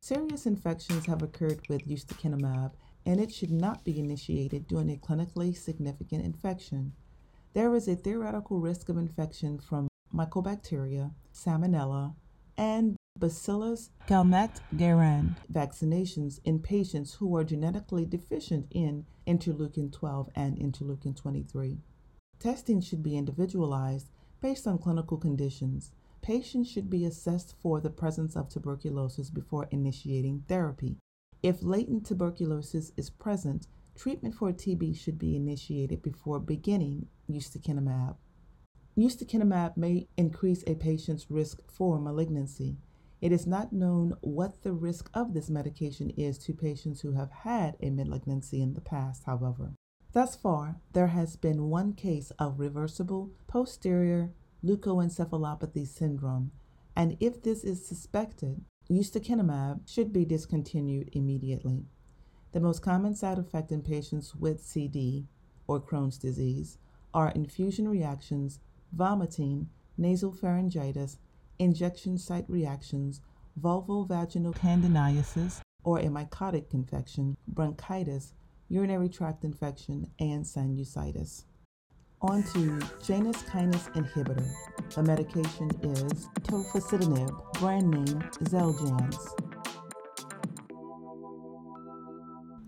Serious 0.00 0.46
infections 0.46 1.04
have 1.04 1.20
occurred 1.20 1.60
with 1.68 1.86
ustekinumab, 1.86 2.72
and 3.04 3.20
it 3.20 3.30
should 3.30 3.50
not 3.50 3.84
be 3.84 3.98
initiated 3.98 4.66
during 4.66 4.90
a 4.90 4.96
clinically 4.96 5.54
significant 5.54 6.24
infection. 6.24 6.94
There 7.52 7.74
is 7.74 7.86
a 7.86 7.96
theoretical 7.96 8.60
risk 8.60 8.88
of 8.88 8.96
infection 8.96 9.58
from 9.58 9.86
Mycobacteria, 10.10 11.12
Salmonella, 11.34 12.14
and 12.56 12.96
Bacillus 13.16 13.90
calmette-guerin 14.08 15.36
vaccinations 15.52 16.40
in 16.44 16.58
patients 16.58 17.14
who 17.14 17.36
are 17.36 17.44
genetically 17.44 18.04
deficient 18.04 18.66
in 18.72 19.06
interleukin 19.24 19.92
12 19.92 20.30
and 20.34 20.58
interleukin 20.58 21.14
23. 21.14 21.78
Testing 22.40 22.80
should 22.80 23.04
be 23.04 23.16
individualized 23.16 24.10
based 24.40 24.66
on 24.66 24.78
clinical 24.78 25.16
conditions. 25.16 25.92
Patients 26.22 26.68
should 26.68 26.90
be 26.90 27.04
assessed 27.04 27.54
for 27.62 27.80
the 27.80 27.88
presence 27.88 28.34
of 28.34 28.48
tuberculosis 28.48 29.30
before 29.30 29.68
initiating 29.70 30.42
therapy. 30.48 30.96
If 31.40 31.62
latent 31.62 32.06
tuberculosis 32.06 32.90
is 32.96 33.10
present, 33.10 33.68
treatment 33.94 34.34
for 34.34 34.50
TB 34.50 34.98
should 34.98 35.20
be 35.20 35.36
initiated 35.36 36.02
before 36.02 36.40
beginning 36.40 37.06
ustekinumab. 37.30 38.16
Ustekinumab 38.98 39.76
may 39.76 40.08
increase 40.16 40.64
a 40.66 40.74
patient's 40.74 41.30
risk 41.30 41.60
for 41.70 42.00
malignancy. 42.00 42.76
It 43.24 43.32
is 43.32 43.46
not 43.46 43.72
known 43.72 44.12
what 44.20 44.64
the 44.64 44.74
risk 44.74 45.08
of 45.14 45.32
this 45.32 45.48
medication 45.48 46.10
is 46.10 46.36
to 46.40 46.52
patients 46.52 47.00
who 47.00 47.12
have 47.12 47.30
had 47.30 47.74
a 47.80 47.88
malignancy 47.88 48.60
in 48.60 48.74
the 48.74 48.82
past, 48.82 49.24
however. 49.24 49.72
Thus 50.12 50.36
far, 50.36 50.82
there 50.92 51.06
has 51.06 51.34
been 51.34 51.70
one 51.70 51.94
case 51.94 52.32
of 52.32 52.60
reversible 52.60 53.30
posterior 53.46 54.34
leukoencephalopathy 54.62 55.88
syndrome, 55.88 56.52
and 56.94 57.16
if 57.18 57.42
this 57.42 57.64
is 57.64 57.86
suspected, 57.86 58.62
ustekinumab 58.90 59.88
should 59.88 60.12
be 60.12 60.26
discontinued 60.26 61.08
immediately. 61.12 61.86
The 62.52 62.60
most 62.60 62.82
common 62.82 63.14
side 63.14 63.38
effect 63.38 63.72
in 63.72 63.80
patients 63.80 64.34
with 64.34 64.62
CD 64.62 65.28
or 65.66 65.80
Crohn's 65.80 66.18
disease 66.18 66.76
are 67.14 67.30
infusion 67.30 67.88
reactions, 67.88 68.60
vomiting, 68.92 69.70
nasopharyngitis, 69.98 71.16
injection 71.58 72.18
site 72.18 72.44
reactions, 72.48 73.20
vulvovaginal 73.60 74.54
candidiasis 74.54 75.60
or 75.84 75.98
a 75.98 76.04
mycotic 76.04 76.72
infection, 76.72 77.36
bronchitis, 77.48 78.32
urinary 78.68 79.08
tract 79.08 79.44
infection, 79.44 80.10
and 80.18 80.44
sinusitis. 80.44 81.44
On 82.22 82.42
to 82.42 82.80
Janus 83.04 83.42
kinase 83.42 83.92
inhibitor. 83.92 84.48
The 84.94 85.02
medication 85.02 85.70
is 85.82 86.28
tofacitinib, 86.40 87.52
brand 87.60 87.90
name 87.90 88.22
Xeljanz. 88.44 89.18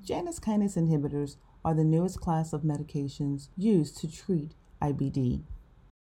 Janus 0.03 0.39
kinase 0.39 0.77
inhibitors 0.77 1.37
are 1.65 1.75
the 1.75 1.85
newest 1.85 2.21
class 2.21 2.53
of 2.53 2.63
medications 2.63 3.49
used 3.57 3.97
to 3.99 4.13
treat 4.13 4.55
IBD. 4.83 5.43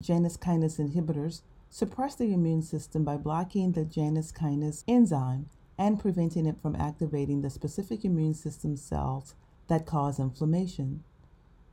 Janus 0.01 0.35
kinase 0.35 0.79
inhibitors 0.79 1.41
suppress 1.69 2.15
the 2.15 2.33
immune 2.33 2.61
system 2.61 3.03
by 3.03 3.17
blocking 3.17 3.71
the 3.71 3.85
Janus 3.85 4.31
kinase 4.31 4.83
enzyme 4.87 5.49
and 5.77 5.99
preventing 5.99 6.45
it 6.45 6.61
from 6.61 6.75
activating 6.75 7.41
the 7.41 7.49
specific 7.49 8.03
immune 8.03 8.33
system 8.33 8.75
cells 8.75 9.35
that 9.67 9.85
cause 9.85 10.19
inflammation. 10.19 11.03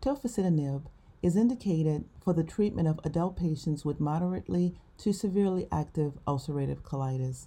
Tofacitinib 0.02 0.82
is 1.22 1.36
indicated 1.36 2.04
for 2.22 2.34
the 2.34 2.44
treatment 2.44 2.86
of 2.86 3.00
adult 3.04 3.36
patients 3.36 3.84
with 3.84 4.00
moderately 4.00 4.74
to 4.98 5.12
severely 5.12 5.66
active 5.72 6.18
ulcerative 6.26 6.82
colitis. 6.82 7.46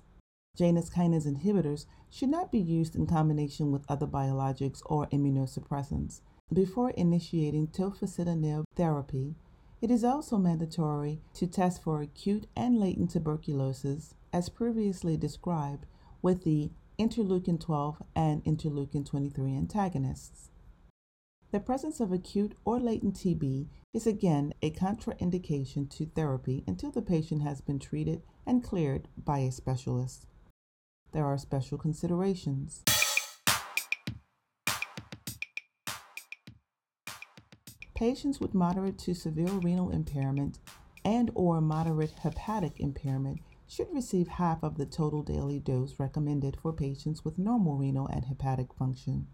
Janus 0.58 0.90
kinase 0.90 1.28
inhibitors 1.28 1.86
should 2.10 2.30
not 2.30 2.52
be 2.52 2.60
used 2.60 2.96
in 2.96 3.06
combination 3.06 3.72
with 3.72 3.86
other 3.88 4.08
biologics 4.08 4.82
or 4.88 5.06
immunosuppressants. 5.08 6.22
Before 6.52 6.90
initiating 6.92 7.68
tofacitinib 7.68 8.64
therapy, 8.76 9.36
it 9.82 9.92
is 9.92 10.04
also 10.04 10.38
mandatory 10.38 11.22
to 11.36 11.46
test 11.46 11.84
for 11.84 12.02
acute 12.02 12.48
and 12.56 12.80
latent 12.80 13.12
tuberculosis, 13.12 14.16
as 14.34 14.50
previously 14.50 15.16
described 15.18 15.86
with 16.22 16.44
the 16.44 16.72
interleukin 17.00 17.60
12 17.60 18.02
and 18.16 18.44
interleukin 18.44 19.06
23 19.06 19.56
antagonists. 19.56 20.50
The 21.52 21.60
presence 21.60 22.00
of 22.00 22.12
acute 22.12 22.56
or 22.66 22.80
latent 22.80 23.16
TB 23.16 23.68
is 23.94 24.06
again 24.06 24.54
a 24.62 24.72
contraindication 24.72 25.90
to 25.92 26.08
therapy 26.08 26.64
until 26.68 26.92
the 26.92 27.02
patient 27.02 27.44
has 27.44 27.62
been 27.62 27.80
treated 27.80 28.24
and 28.46 28.64
cleared 28.64 29.08
by 29.18 29.40
a 29.40 29.52
specialist. 29.52 30.26
There 31.14 31.26
are 31.26 31.38
special 31.38 31.78
considerations. 31.78 32.84
Patients 37.98 38.40
with 38.40 38.54
moderate 38.54 39.00
to 39.00 39.16
severe 39.16 39.48
renal 39.48 39.90
impairment 39.90 40.60
and 41.04 41.32
or 41.34 41.60
moderate 41.60 42.12
hepatic 42.12 42.80
impairment 42.80 43.40
should 43.68 43.92
receive 43.92 44.28
half 44.28 44.62
of 44.62 44.78
the 44.78 44.86
total 44.86 45.24
daily 45.24 45.58
dose 45.58 45.98
recommended 45.98 46.56
for 46.56 46.72
patients 46.72 47.26
with 47.26 47.40
normal 47.40 47.76
renal 47.76 48.06
and 48.06 48.26
hepatic 48.26 48.72
function. 48.72 49.26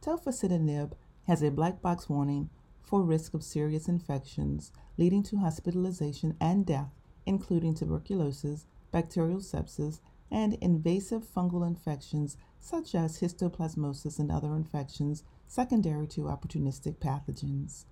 Tofacitinib 0.00 0.92
has 1.26 1.42
a 1.42 1.50
black 1.50 1.82
box 1.82 2.08
warning 2.08 2.50
for 2.80 3.02
risk 3.02 3.34
of 3.34 3.42
serious 3.42 3.88
infections 3.88 4.70
leading 4.96 5.24
to 5.24 5.38
hospitalization 5.38 6.36
and 6.40 6.66
death, 6.66 6.92
including 7.26 7.74
tuberculosis, 7.74 8.66
bacterial 8.92 9.40
sepsis, 9.40 9.98
and 10.30 10.54
invasive 10.60 11.24
fungal 11.24 11.66
infections 11.66 12.36
such 12.60 12.94
as 12.94 13.18
histoplasmosis 13.18 14.20
and 14.20 14.30
other 14.30 14.54
infections 14.54 15.24
secondary 15.46 16.06
to 16.06 16.22
opportunistic 16.22 16.96
pathogens. 16.96 17.84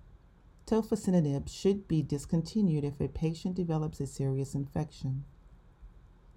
Tofacitinib 0.65 1.47
should 1.47 1.87
be 1.87 2.01
discontinued 2.01 2.83
if 2.83 2.99
a 2.99 3.07
patient 3.07 3.55
develops 3.55 3.99
a 3.99 4.07
serious 4.07 4.55
infection. 4.55 5.23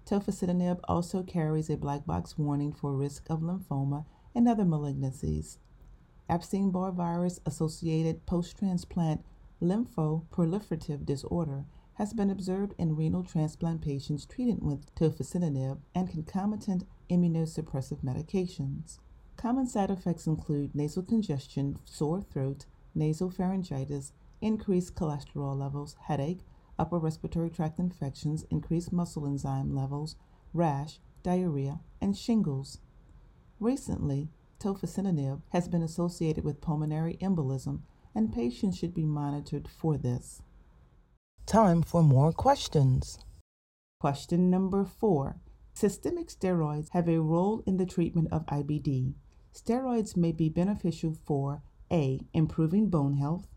Tofacitinib 0.05 0.79
also 0.87 1.23
carries 1.23 1.69
a 1.69 1.77
black 1.77 2.05
box 2.05 2.37
warning 2.37 2.71
for 2.71 2.93
risk 2.93 3.25
of 3.29 3.41
lymphoma 3.41 4.05
and 4.35 4.47
other 4.47 4.63
malignancies. 4.63 5.57
Epstein-Barr 6.29 6.91
virus 6.91 7.39
associated 7.45 8.25
post-transplant 8.25 9.23
lymphoproliferative 9.61 11.05
disorder 11.05 11.65
has 11.95 12.13
been 12.13 12.29
observed 12.29 12.73
in 12.77 12.95
renal 12.95 13.23
transplant 13.23 13.81
patients 13.81 14.25
treated 14.25 14.61
with 14.61 14.93
tofacitinib 14.95 15.79
and 15.93 16.09
concomitant 16.09 16.85
immunosuppressive 17.09 18.03
medications. 18.03 18.99
Common 19.39 19.67
side 19.67 19.89
effects 19.89 20.27
include 20.27 20.75
nasal 20.75 21.01
congestion, 21.01 21.79
sore 21.85 22.21
throat, 22.21 22.65
nasal 22.93 23.31
pharyngitis, 23.31 24.11
increased 24.41 24.95
cholesterol 24.95 25.57
levels, 25.57 25.95
headache, 26.07 26.41
upper 26.77 26.99
respiratory 26.99 27.49
tract 27.49 27.79
infections, 27.79 28.43
increased 28.51 28.91
muscle 28.91 29.25
enzyme 29.25 29.73
levels, 29.73 30.17
rash, 30.53 30.99
diarrhea, 31.23 31.79
and 32.01 32.17
shingles. 32.17 32.79
Recently, 33.61 34.27
tofacitinib 34.59 35.41
has 35.53 35.69
been 35.69 35.83
associated 35.83 36.43
with 36.43 36.59
pulmonary 36.59 37.17
embolism, 37.21 37.83
and 38.13 38.33
patients 38.33 38.77
should 38.77 38.93
be 38.93 39.05
monitored 39.05 39.69
for 39.69 39.97
this. 39.97 40.41
Time 41.45 41.81
for 41.81 42.03
more 42.03 42.33
questions. 42.33 43.19
Question 44.01 44.49
number 44.49 44.83
four 44.83 45.37
Systemic 45.73 46.27
steroids 46.27 46.89
have 46.89 47.07
a 47.07 47.21
role 47.21 47.63
in 47.65 47.77
the 47.77 47.85
treatment 47.85 48.27
of 48.33 48.45
IBD. 48.47 49.13
Steroids 49.53 50.15
may 50.15 50.31
be 50.31 50.49
beneficial 50.49 51.13
for 51.13 51.61
A. 51.91 52.21
Improving 52.33 52.89
bone 52.89 53.13
health, 53.13 53.47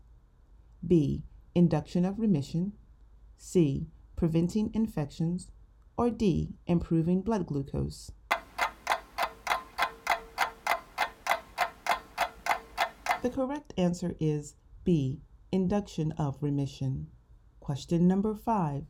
B. 0.85 1.23
Induction 1.55 2.03
of 2.03 2.19
remission, 2.19 2.73
C. 3.37 3.87
Preventing 4.15 4.71
infections, 4.73 5.51
or 5.97 6.09
D. 6.09 6.55
Improving 6.65 7.21
blood 7.21 7.45
glucose. 7.45 8.11
The 13.21 13.29
correct 13.29 13.73
answer 13.77 14.15
is 14.19 14.55
B. 14.83 15.21
Induction 15.51 16.11
of 16.13 16.37
remission. 16.41 17.07
Question 17.59 18.07
number 18.07 18.35
five. 18.35 18.83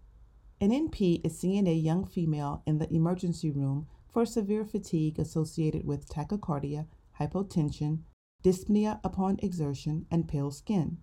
An 0.60 0.72
NP 0.72 1.26
is 1.26 1.38
seeing 1.38 1.68
a 1.68 1.74
young 1.74 2.06
female 2.06 2.64
in 2.66 2.78
the 2.78 2.92
emergency 2.92 3.52
room 3.52 3.86
for 4.14 4.26
severe 4.26 4.64
fatigue 4.64 5.18
associated 5.18 5.86
with 5.86 6.08
tachycardia, 6.08 6.86
hypotension, 7.20 8.04
dyspnea 8.44 9.00
upon 9.04 9.40
exertion, 9.42 10.06
and 10.12 10.28
pale 10.28 10.52
skin. 10.52 11.00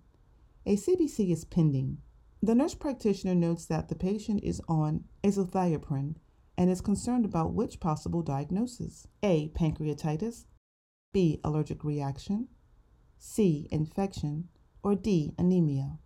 A 0.65 0.77
CBC 0.77 1.31
is 1.31 1.43
pending. 1.43 1.97
The 2.41 2.55
nurse 2.55 2.73
practitioner 2.73 3.35
notes 3.35 3.65
that 3.65 3.89
the 3.89 3.95
patient 3.95 4.43
is 4.43 4.61
on 4.67 5.03
azathioprine 5.23 6.15
and 6.57 6.69
is 6.69 6.81
concerned 6.81 7.25
about 7.25 7.53
which 7.53 7.79
possible 7.79 8.21
diagnosis 8.21 9.07
A. 9.21 9.49
Pancreatitis, 9.49 10.45
B. 11.11 11.39
Allergic 11.43 11.83
reaction, 11.83 12.47
C. 13.17 13.67
Infection, 13.71 14.47
or 14.83 14.95
D. 14.95 15.33
Anemia. 15.37 15.99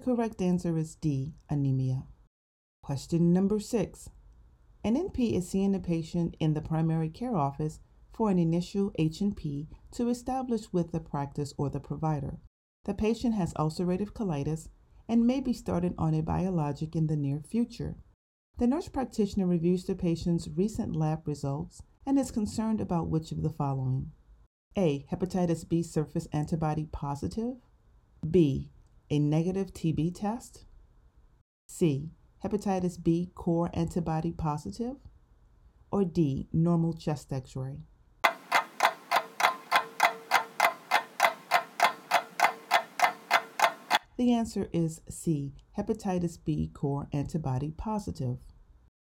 The 0.00 0.16
correct 0.16 0.40
answer 0.40 0.78
is 0.78 0.94
D, 0.94 1.34
anemia. 1.50 2.04
Question 2.82 3.34
number 3.34 3.60
six. 3.60 4.08
An 4.82 4.96
NP 4.96 5.34
is 5.34 5.46
seeing 5.46 5.74
a 5.74 5.78
patient 5.78 6.38
in 6.40 6.54
the 6.54 6.62
primary 6.62 7.10
care 7.10 7.36
office 7.36 7.80
for 8.10 8.30
an 8.30 8.38
initial 8.38 8.92
H&P 8.98 9.68
to 9.90 10.08
establish 10.08 10.72
with 10.72 10.92
the 10.92 11.00
practice 11.00 11.52
or 11.58 11.68
the 11.68 11.80
provider. 11.80 12.38
The 12.86 12.94
patient 12.94 13.34
has 13.34 13.52
ulcerative 13.58 14.12
colitis 14.12 14.70
and 15.06 15.26
may 15.26 15.38
be 15.38 15.52
started 15.52 15.94
on 15.98 16.14
a 16.14 16.22
biologic 16.22 16.96
in 16.96 17.06
the 17.06 17.16
near 17.16 17.42
future. 17.42 17.96
The 18.56 18.66
nurse 18.66 18.88
practitioner 18.88 19.46
reviews 19.46 19.84
the 19.84 19.94
patient's 19.94 20.48
recent 20.48 20.96
lab 20.96 21.28
results 21.28 21.82
and 22.06 22.18
is 22.18 22.30
concerned 22.30 22.80
about 22.80 23.10
which 23.10 23.32
of 23.32 23.42
the 23.42 23.50
following 23.50 24.12
A. 24.78 25.04
Hepatitis 25.12 25.68
B 25.68 25.82
surface 25.82 26.26
antibody 26.32 26.86
positive, 26.90 27.56
B. 28.30 28.70
A 29.12 29.18
negative 29.18 29.72
TB 29.72 30.14
test, 30.14 30.66
C. 31.66 32.10
Hepatitis 32.44 33.02
B 33.02 33.32
core 33.34 33.68
antibody 33.74 34.32
positive, 34.32 34.96
or 35.90 36.04
D. 36.04 36.48
Normal 36.52 36.92
chest 36.92 37.32
x 37.32 37.56
ray. 37.56 37.80
The 44.16 44.32
answer 44.32 44.68
is 44.72 45.00
C. 45.08 45.54
Hepatitis 45.76 46.38
B 46.44 46.70
core 46.72 47.08
antibody 47.12 47.72
positive. 47.76 48.38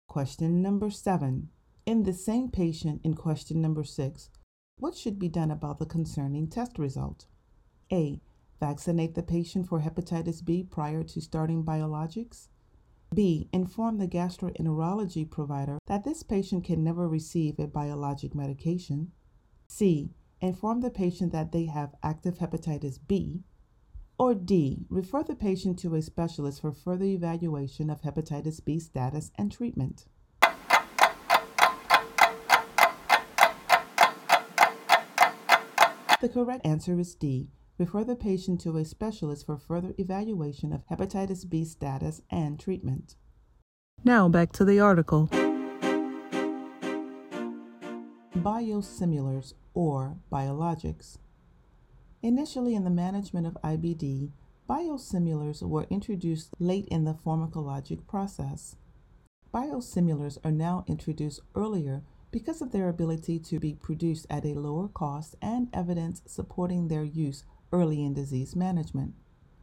Question 0.07 0.63
number 0.63 0.91
seven. 0.91 1.49
In 1.87 2.05
the 2.05 2.13
same 2.13 2.51
patient 2.51 3.01
in 3.03 3.15
question 3.15 3.61
number 3.61 3.83
six, 3.83 4.31
what 4.79 4.95
should 4.95 5.19
be 5.19 5.29
done 5.29 5.51
about 5.51 5.79
the 5.79 5.87
concerning 5.87 6.49
test 6.49 6.79
result? 6.79 7.27
A. 7.93 8.21
Vaccinate 8.61 9.15
the 9.15 9.23
patient 9.23 9.67
for 9.67 9.81
hepatitis 9.81 10.45
B 10.45 10.63
prior 10.63 11.03
to 11.03 11.21
starting 11.21 11.65
biologics. 11.65 12.49
B. 13.15 13.49
Inform 13.53 13.97
the 13.97 14.07
gastroenterology 14.07 15.29
provider 15.29 15.79
that 15.87 16.05
this 16.05 16.23
patient 16.23 16.65
can 16.65 16.85
never 16.85 17.09
receive 17.09 17.59
a 17.59 17.67
biologic 17.67 18.35
medication. 18.35 19.13
C. 19.67 20.13
Inform 20.43 20.83
the 20.83 20.91
patient 20.91 21.33
that 21.33 21.53
they 21.53 21.65
have 21.65 21.95
active 22.03 22.39
hepatitis 22.39 22.99
B. 23.09 23.43
Or 24.19 24.35
D, 24.35 24.85
refer 24.91 25.23
the 25.23 25.35
patient 25.35 25.79
to 25.79 25.95
a 25.95 26.03
specialist 26.03 26.61
for 26.61 26.73
further 26.73 27.07
evaluation 27.07 27.89
of 27.89 28.03
hepatitis 28.03 28.63
B 28.63 28.79
status 28.79 29.31
and 29.37 29.51
treatment. 29.51 30.05
The 36.21 36.29
correct 36.29 36.67
answer 36.67 37.01
is 37.01 37.15
D, 37.15 37.49
refer 37.81 38.05
the 38.05 38.15
patient 38.15 38.61
to 38.61 38.77
a 38.77 38.85
specialist 38.85 39.47
for 39.47 39.57
further 39.57 39.95
evaluation 39.97 40.71
of 40.71 40.87
hepatitis 40.89 41.49
B 41.49 41.65
status 41.65 42.21
and 42.31 42.61
treatment. 42.61 43.17
Now 44.05 44.29
back 44.29 44.53
to 44.53 44.67
the 44.67 44.79
article. 44.79 45.29
Biosimilars 48.37 49.55
or 49.73 50.19
biologics. 50.31 51.17
Initially, 52.23 52.75
in 52.75 52.85
the 52.85 52.91
management 52.91 53.47
of 53.47 53.57
IBD, 53.65 54.33
biosimilars 54.69 55.63
were 55.63 55.87
introduced 55.89 56.51
late 56.59 56.87
in 56.89 57.05
the 57.05 57.15
pharmacologic 57.15 58.07
process. 58.07 58.77
Biosimilars 59.55 60.37
are 60.45 60.53
now 60.53 60.85
introduced 60.87 61.41
earlier 61.55 62.03
because 62.31 62.61
of 62.61 62.73
their 62.73 62.91
ability 62.91 63.39
to 63.39 63.59
be 63.59 63.73
produced 63.73 64.27
at 64.29 64.45
a 64.45 64.55
lower 64.55 64.87
cost 64.87 65.35
and 65.41 65.69
evidence 65.73 66.21
supporting 66.27 66.89
their 66.89 67.05
use 67.05 67.45
early 67.73 68.05
in 68.05 68.15
disease 68.15 68.57
management. 68.57 69.15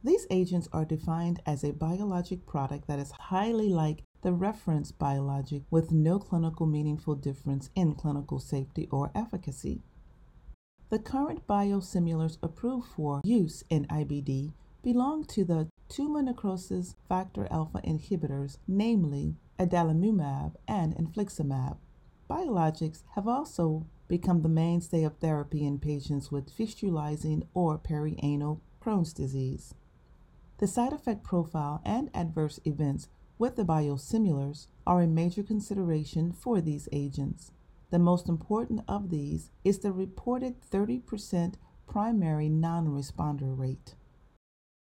These 0.02 0.26
agents 0.30 0.68
are 0.72 0.84
defined 0.84 1.40
as 1.44 1.64
a 1.64 1.72
biologic 1.72 2.46
product 2.46 2.86
that 2.86 2.98
is 2.98 3.10
highly 3.10 3.68
like 3.68 4.04
the 4.22 4.32
reference 4.32 4.92
biologic 4.92 5.62
with 5.70 5.92
no 5.92 6.18
clinical 6.18 6.66
meaningful 6.66 7.14
difference 7.14 7.70
in 7.74 7.94
clinical 7.94 8.38
safety 8.38 8.88
or 8.90 9.10
efficacy. 9.14 9.82
The 10.90 10.98
current 10.98 11.46
biosimilars 11.46 12.38
approved 12.42 12.86
for 12.86 13.20
use 13.24 13.62
in 13.68 13.84
IBD 13.86 14.52
belong 14.82 15.24
to 15.24 15.44
the 15.44 15.68
tumor 15.88 16.22
necrosis 16.22 16.94
factor 17.08 17.46
alpha 17.50 17.80
inhibitors, 17.84 18.58
namely 18.66 19.36
adalimumab 19.58 20.54
and 20.66 20.96
infliximab. 20.96 21.76
Biologics 22.30 23.02
have 23.14 23.28
also 23.28 23.86
become 24.08 24.42
the 24.42 24.48
mainstay 24.48 25.04
of 25.04 25.16
therapy 25.18 25.64
in 25.64 25.78
patients 25.78 26.32
with 26.32 26.56
fistulizing 26.56 27.46
or 27.54 27.78
perianal 27.78 28.60
Crohn's 28.82 29.12
disease. 29.12 29.74
The 30.58 30.66
side 30.66 30.92
effect 30.92 31.22
profile 31.22 31.80
and 31.84 32.10
adverse 32.14 32.58
events 32.64 33.08
with 33.38 33.56
the 33.56 33.64
biosimilars 33.64 34.66
are 34.86 35.02
a 35.02 35.06
major 35.06 35.42
consideration 35.42 36.32
for 36.32 36.60
these 36.60 36.88
agents. 36.90 37.52
The 37.90 37.98
most 37.98 38.28
important 38.28 38.80
of 38.88 39.10
these 39.10 39.50
is 39.64 39.78
the 39.78 39.92
reported 39.92 40.56
30% 40.70 41.54
primary 41.86 42.48
non 42.48 42.88
responder 42.88 43.56
rate. 43.56 43.94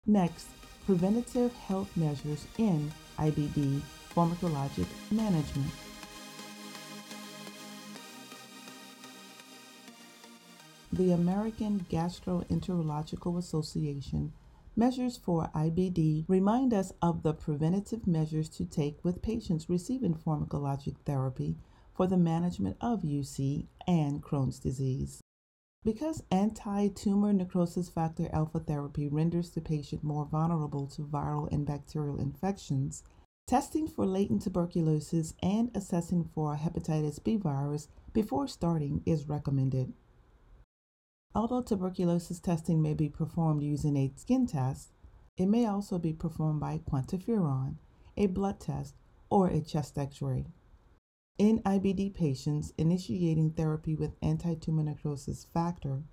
Next, 0.06 0.48
preventative 0.86 1.54
health 1.54 1.96
measures 1.98 2.48
in 2.58 2.92
IBD 3.18 3.82
pharmacologic 4.16 4.88
management. 5.12 5.72
The 10.95 11.12
American 11.12 11.86
Gastroenterological 11.89 13.38
Association 13.38 14.31
measures 14.77 15.17
for 15.17 15.49
IBD 15.53 16.23
remind 16.29 16.73
us 16.73 16.93
of 17.01 17.21
the 17.21 17.34
preventative 17.34 18.08
measures 18.08 18.47
to 18.51 18.63
take 18.63 19.03
with 19.03 19.21
patients 19.21 19.67
receiving 19.67 20.15
pharmacologic 20.15 20.95
therapy 21.05 21.58
for 21.93 22.08
the 22.08 22.15
management 22.15 22.77
of 22.79 23.01
UC 23.01 23.67
and 23.86 24.23
Crohn's 24.23 24.58
disease. 24.58 25.21
Because 25.84 26.23
anti 26.31 26.88
tumor 26.88 27.34
necrosis 27.34 27.89
factor 27.89 28.29
alpha 28.31 28.60
therapy 28.60 29.10
renders 29.10 29.49
the 29.49 29.60
patient 29.60 30.01
more 30.01 30.23
vulnerable 30.23 30.88
to 30.88 31.01
viral 31.01 31.51
and 31.51 31.65
bacterial 31.65 32.17
infections, 32.17 33.03
testing 33.47 33.86
for 33.86 34.05
latent 34.05 34.43
tuberculosis 34.43 35.34
and 35.43 35.71
assessing 35.75 36.23
for 36.23 36.55
hepatitis 36.55 37.21
B 37.21 37.36
virus 37.36 37.89
before 38.13 38.47
starting 38.47 39.03
is 39.05 39.27
recommended. 39.27 39.91
Although 41.36 41.63
tuberculosis 41.63 42.39
testing 42.39 42.82
may 42.82 42.93
be 42.93 43.10
performed 43.10 43.62
using 43.62 43.98
a 43.98 44.13
skin 44.15 44.48
test, 44.48 44.93
it 45.36 45.48
may 45.48 45.65
also 45.65 46.00
be 46.00 46.13
performed 46.13 46.62
by 46.62 46.78
quantiferon, 46.89 47.76
a 48.15 48.28
blood 48.28 48.62
test, 48.62 48.95
or 49.30 49.50
a 49.50 49.60
chest 49.60 49.98
x 49.98 50.21
ray. 50.21 50.45
In 51.38 51.60
IBD 51.63 52.13
patients 52.13 52.71
initiating 52.78 53.52
therapy 53.52 53.95
with 53.95 54.15
anti-tumor 54.21 54.84
necrosis 54.84 55.43
factor, 55.43 56.04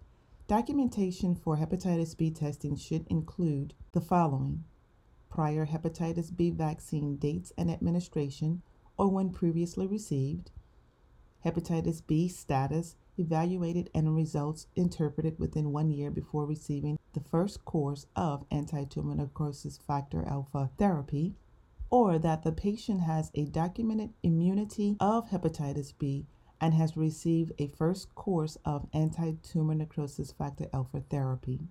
documentation 0.48 1.36
for 1.36 1.56
hepatitis 1.56 2.16
B 2.16 2.32
testing 2.32 2.74
should 2.74 3.06
include 3.06 3.74
the 3.92 4.00
following 4.00 4.64
prior 5.30 5.66
hepatitis 5.66 6.36
B 6.36 6.50
vaccine 6.50 7.16
dates 7.16 7.52
and 7.56 7.70
administration 7.70 8.62
or 8.98 9.06
when 9.06 9.30
previously 9.30 9.86
received, 9.86 10.50
hepatitis 11.44 12.04
B 12.04 12.26
status 12.26 12.96
evaluated 13.18 13.90
and 13.94 14.14
results 14.14 14.66
interpreted 14.74 15.38
within 15.38 15.72
one 15.72 15.90
year 15.90 16.10
before 16.10 16.46
receiving 16.46 16.98
the 17.12 17.20
first 17.20 17.64
course 17.64 18.06
of 18.16 18.44
anti 18.50 18.84
tumor 18.84 19.14
necrosis 19.14 19.78
factor 19.78 20.24
alpha 20.26 20.70
therapy, 20.78 21.34
or 21.90 22.18
that 22.18 22.42
the 22.42 22.52
patient 22.52 23.00
has 23.00 23.30
a 23.34 23.44
documented 23.44 24.10
immunity 24.22 24.96
of 25.00 25.30
hepatitis 25.30 25.92
B 25.98 26.26
and 26.60 26.74
has 26.74 26.96
received 26.96 27.52
a 27.58 27.66
first 27.66 28.14
course 28.14 28.56
of 28.64 28.86
anti 28.92 29.32
tumor 29.42 29.74
necrosis 29.74 30.32
factor 30.32 30.68
alpha 30.72 31.00
therapy. 31.10 31.68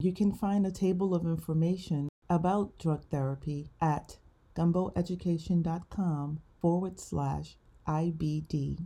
You 0.00 0.12
can 0.12 0.32
find 0.32 0.66
a 0.66 0.72
table 0.72 1.14
of 1.14 1.24
information 1.24 2.08
about 2.28 2.78
drug 2.78 3.04
therapy 3.04 3.70
at 3.80 4.16
gumboeducation.com 4.56 6.40
forward 6.60 6.98
slash 6.98 7.56
IBD. 7.86 8.78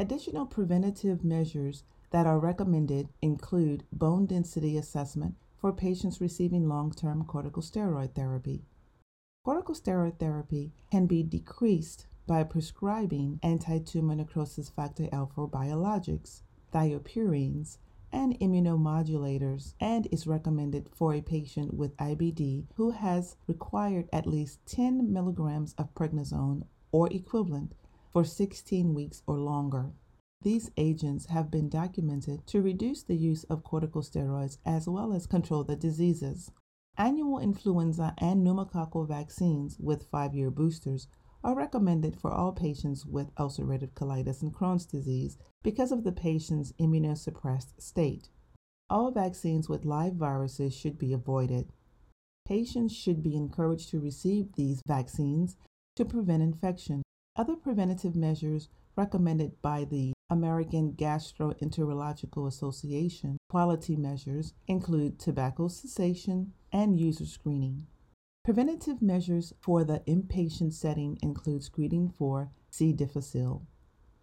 Additional 0.00 0.46
preventative 0.46 1.22
measures 1.22 1.84
that 2.10 2.26
are 2.26 2.38
recommended 2.38 3.10
include 3.20 3.84
bone 3.92 4.24
density 4.24 4.78
assessment 4.78 5.34
for 5.58 5.74
patients 5.74 6.22
receiving 6.22 6.66
long 6.66 6.90
term 6.90 7.22
corticosteroid 7.22 8.14
therapy. 8.14 8.64
Corticosteroid 9.46 10.18
therapy 10.18 10.72
can 10.90 11.04
be 11.04 11.22
decreased 11.22 12.06
by 12.26 12.42
prescribing 12.42 13.38
anti-tumor 13.42 14.14
necrosis 14.14 14.70
factor 14.70 15.06
alpha 15.12 15.46
biologics, 15.46 16.40
thiopurines, 16.72 17.76
and 18.10 18.40
immunomodulators 18.40 19.74
and 19.80 20.08
is 20.10 20.26
recommended 20.26 20.88
for 20.94 21.12
a 21.12 21.20
patient 21.20 21.74
with 21.74 21.94
IBD 21.98 22.64
who 22.76 22.92
has 22.92 23.36
required 23.46 24.08
at 24.14 24.26
least 24.26 24.64
10 24.64 25.12
milligrams 25.12 25.74
of 25.76 25.92
prednisone 25.94 26.62
or 26.90 27.12
equivalent 27.12 27.74
for 28.12 28.24
16 28.24 28.94
weeks 28.94 29.22
or 29.26 29.38
longer. 29.38 29.92
These 30.42 30.70
agents 30.76 31.26
have 31.26 31.50
been 31.50 31.68
documented 31.68 32.46
to 32.46 32.62
reduce 32.62 33.02
the 33.02 33.16
use 33.16 33.44
of 33.44 33.62
corticosteroids 33.62 34.58
as 34.64 34.88
well 34.88 35.12
as 35.12 35.26
control 35.26 35.64
the 35.64 35.76
diseases. 35.76 36.50
Annual 36.96 37.38
influenza 37.38 38.14
and 38.18 38.46
pneumococcal 38.46 39.06
vaccines 39.06 39.78
with 39.78 40.08
five 40.10 40.34
year 40.34 40.50
boosters 40.50 41.08
are 41.42 41.54
recommended 41.54 42.16
for 42.16 42.30
all 42.30 42.52
patients 42.52 43.06
with 43.06 43.34
ulcerative 43.36 43.92
colitis 43.92 44.42
and 44.42 44.54
Crohn's 44.54 44.86
disease 44.86 45.38
because 45.62 45.92
of 45.92 46.04
the 46.04 46.12
patient's 46.12 46.72
immunosuppressed 46.80 47.80
state. 47.80 48.28
All 48.90 49.10
vaccines 49.10 49.68
with 49.68 49.84
live 49.84 50.14
viruses 50.14 50.74
should 50.74 50.98
be 50.98 51.12
avoided. 51.12 51.72
Patients 52.46 52.94
should 52.94 53.22
be 53.22 53.36
encouraged 53.36 53.90
to 53.90 54.00
receive 54.00 54.54
these 54.54 54.82
vaccines 54.86 55.56
to 55.96 56.04
prevent 56.04 56.42
infection. 56.42 57.02
Other 57.36 57.54
preventative 57.54 58.16
measures 58.16 58.68
recommended 58.96 59.62
by 59.62 59.84
the 59.84 60.12
American 60.28 60.92
Gastroenterological 60.92 62.46
Association 62.46 63.36
quality 63.48 63.96
measures 63.96 64.52
include 64.66 65.18
tobacco 65.18 65.68
cessation 65.68 66.52
and 66.72 66.98
user 66.98 67.26
screening. 67.26 67.86
Preventative 68.44 69.00
measures 69.00 69.52
for 69.60 69.84
the 69.84 70.00
inpatient 70.08 70.72
setting 70.72 71.18
include 71.22 71.62
screening 71.62 72.08
for 72.08 72.50
C. 72.70 72.92
difficile. 72.92 73.66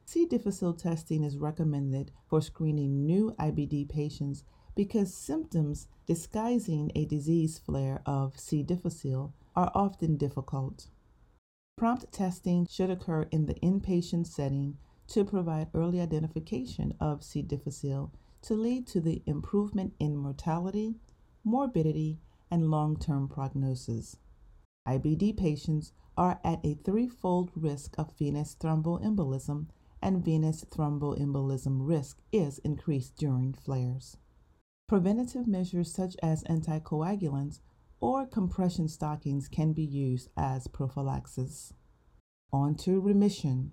C. 0.06 0.26
difficile 0.26 0.74
testing 0.74 1.24
is 1.24 1.38
recommended 1.38 2.12
for 2.30 2.42
screening 2.42 3.06
new 3.06 3.36
IBD 3.40 3.90
patients 3.90 4.44
because 4.76 5.14
symptoms 5.14 5.88
disguising 6.06 6.92
a 6.96 7.06
disease 7.06 7.58
flare 7.58 8.02
of 8.06 8.40
C. 8.40 8.64
difficile 8.64 9.34
are 9.56 9.72
often 9.74 10.18
difficult. 10.18 10.88
Prompt 11.78 12.12
testing 12.12 12.66
should 12.66 12.90
occur 12.90 13.28
in 13.30 13.46
the 13.46 13.54
inpatient 13.56 14.26
setting 14.26 14.80
to 15.10 15.24
provide 15.24 15.70
early 15.76 16.02
identification 16.02 16.96
of 17.00 17.24
C. 17.24 17.44
difficile 17.44 18.12
to 18.42 18.56
lead 18.56 18.88
to 18.88 19.00
the 19.00 19.22
improvement 19.28 19.94
in 20.00 20.18
mortality, 20.18 20.96
morbidity, 21.44 22.18
and 22.50 22.72
long 22.72 22.98
term 22.98 23.28
prognosis. 23.28 24.18
IBD 24.88 25.38
patients 25.38 25.92
are 26.18 26.40
at 26.44 26.66
a 26.66 26.74
threefold 26.74 27.52
risk 27.56 27.94
of 28.00 28.18
venous 28.18 28.56
thromboembolism, 28.60 29.68
and 30.02 30.26
venous 30.26 30.64
thromboembolism 30.64 31.88
risk 31.88 32.18
is 32.32 32.58
increased 32.60 33.16
during 33.18 33.54
flares. 33.54 34.18
Preventative 34.88 35.46
measures 35.46 35.94
such 35.94 36.16
as 36.24 36.44
anticoagulants 36.46 37.60
or 38.00 38.26
compression 38.26 38.88
stockings 38.88 39.48
can 39.48 39.74
be 39.74 39.84
used 39.84 40.30
as 40.38 40.68
prophylaxis. 40.68 41.74
On 42.54 42.76
to 42.76 43.00
remission. 43.00 43.72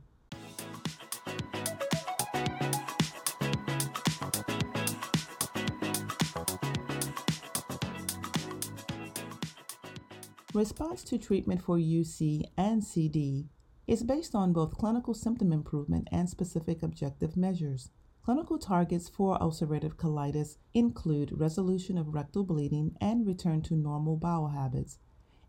Response 10.54 11.02
to 11.02 11.18
treatment 11.18 11.60
for 11.60 11.76
UC 11.78 12.44
and 12.56 12.84
CD 12.84 13.48
is 13.88 14.04
based 14.04 14.36
on 14.36 14.52
both 14.52 14.78
clinical 14.78 15.12
symptom 15.12 15.52
improvement 15.52 16.06
and 16.12 16.30
specific 16.30 16.82
objective 16.82 17.36
measures. 17.36 17.90
Clinical 18.24 18.58
targets 18.58 19.06
for 19.06 19.38
ulcerative 19.38 19.96
colitis 19.96 20.56
include 20.72 21.38
resolution 21.38 21.98
of 21.98 22.14
rectal 22.14 22.42
bleeding 22.42 22.96
and 22.98 23.26
return 23.26 23.60
to 23.60 23.76
normal 23.76 24.16
bowel 24.16 24.48
habits. 24.48 24.98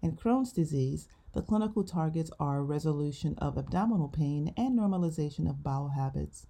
In 0.01 0.17
Crohn's 0.17 0.51
disease, 0.51 1.07
the 1.32 1.41
clinical 1.41 1.86
targets 1.86 2.30
are 2.38 2.65
resolution 2.65 3.34
of 3.38 3.57
abdominal 3.57 4.09
pain 4.09 4.53
and 4.57 4.78
normalization 4.78 5.49
of 5.49 5.63
bowel 5.63 5.88
habits. 5.88 6.47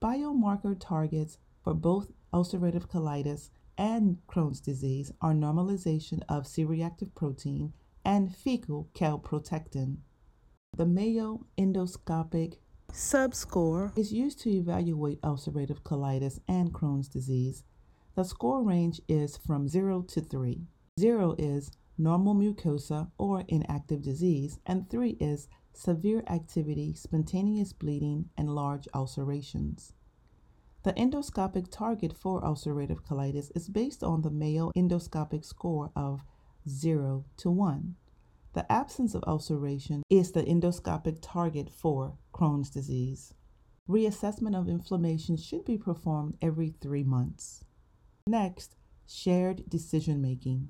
Biomarker 0.00 0.76
targets 0.78 1.38
for 1.64 1.74
both 1.74 2.12
ulcerative 2.32 2.86
colitis 2.86 3.50
and 3.76 4.18
Crohn's 4.28 4.60
disease 4.60 5.10
are 5.20 5.34
normalization 5.34 6.22
of 6.28 6.46
C 6.46 6.64
reactive 6.64 7.12
protein 7.16 7.72
and 8.04 8.32
fecal 8.32 8.90
calprotectin. 8.94 9.96
The 10.76 10.86
Mayo 10.86 11.46
endoscopic 11.58 12.58
subscore 12.94 13.90
is 13.98 14.12
used 14.12 14.38
to 14.38 14.50
evaluate 14.50 15.20
ulcerative 15.22 15.82
colitis 15.82 16.38
and 16.46 16.72
Crohn's 16.72 17.08
disease. 17.08 17.64
The 18.14 18.22
score 18.22 18.62
range 18.62 19.00
is 19.08 19.36
from 19.36 19.66
0 19.66 20.02
to 20.02 20.20
3. 20.20 20.68
0 21.00 21.34
is 21.36 21.72
normal 21.98 22.36
mucosa 22.36 23.10
or 23.18 23.42
inactive 23.48 24.00
disease, 24.00 24.60
and 24.64 24.88
3 24.88 25.16
is 25.18 25.48
severe 25.72 26.22
activity, 26.28 26.94
spontaneous 26.94 27.72
bleeding, 27.72 28.30
and 28.38 28.54
large 28.54 28.86
ulcerations. 28.94 29.92
The 30.84 30.92
endoscopic 30.92 31.72
target 31.72 32.12
for 32.12 32.42
ulcerative 32.42 33.02
colitis 33.02 33.50
is 33.56 33.68
based 33.68 34.04
on 34.04 34.22
the 34.22 34.30
Mayo 34.30 34.70
endoscopic 34.76 35.44
score 35.44 35.90
of 35.96 36.20
0 36.68 37.24
to 37.38 37.50
1. 37.50 37.96
The 38.54 38.70
absence 38.70 39.16
of 39.16 39.24
ulceration 39.26 40.02
is 40.08 40.30
the 40.30 40.44
endoscopic 40.44 41.18
target 41.20 41.68
for 41.68 42.18
Crohn's 42.32 42.70
disease. 42.70 43.34
Reassessment 43.88 44.54
of 44.54 44.68
inflammation 44.68 45.36
should 45.36 45.64
be 45.64 45.76
performed 45.76 46.36
every 46.40 46.68
three 46.80 47.02
months. 47.02 47.64
Next, 48.28 48.76
shared 49.08 49.68
decision 49.68 50.22
making. 50.22 50.68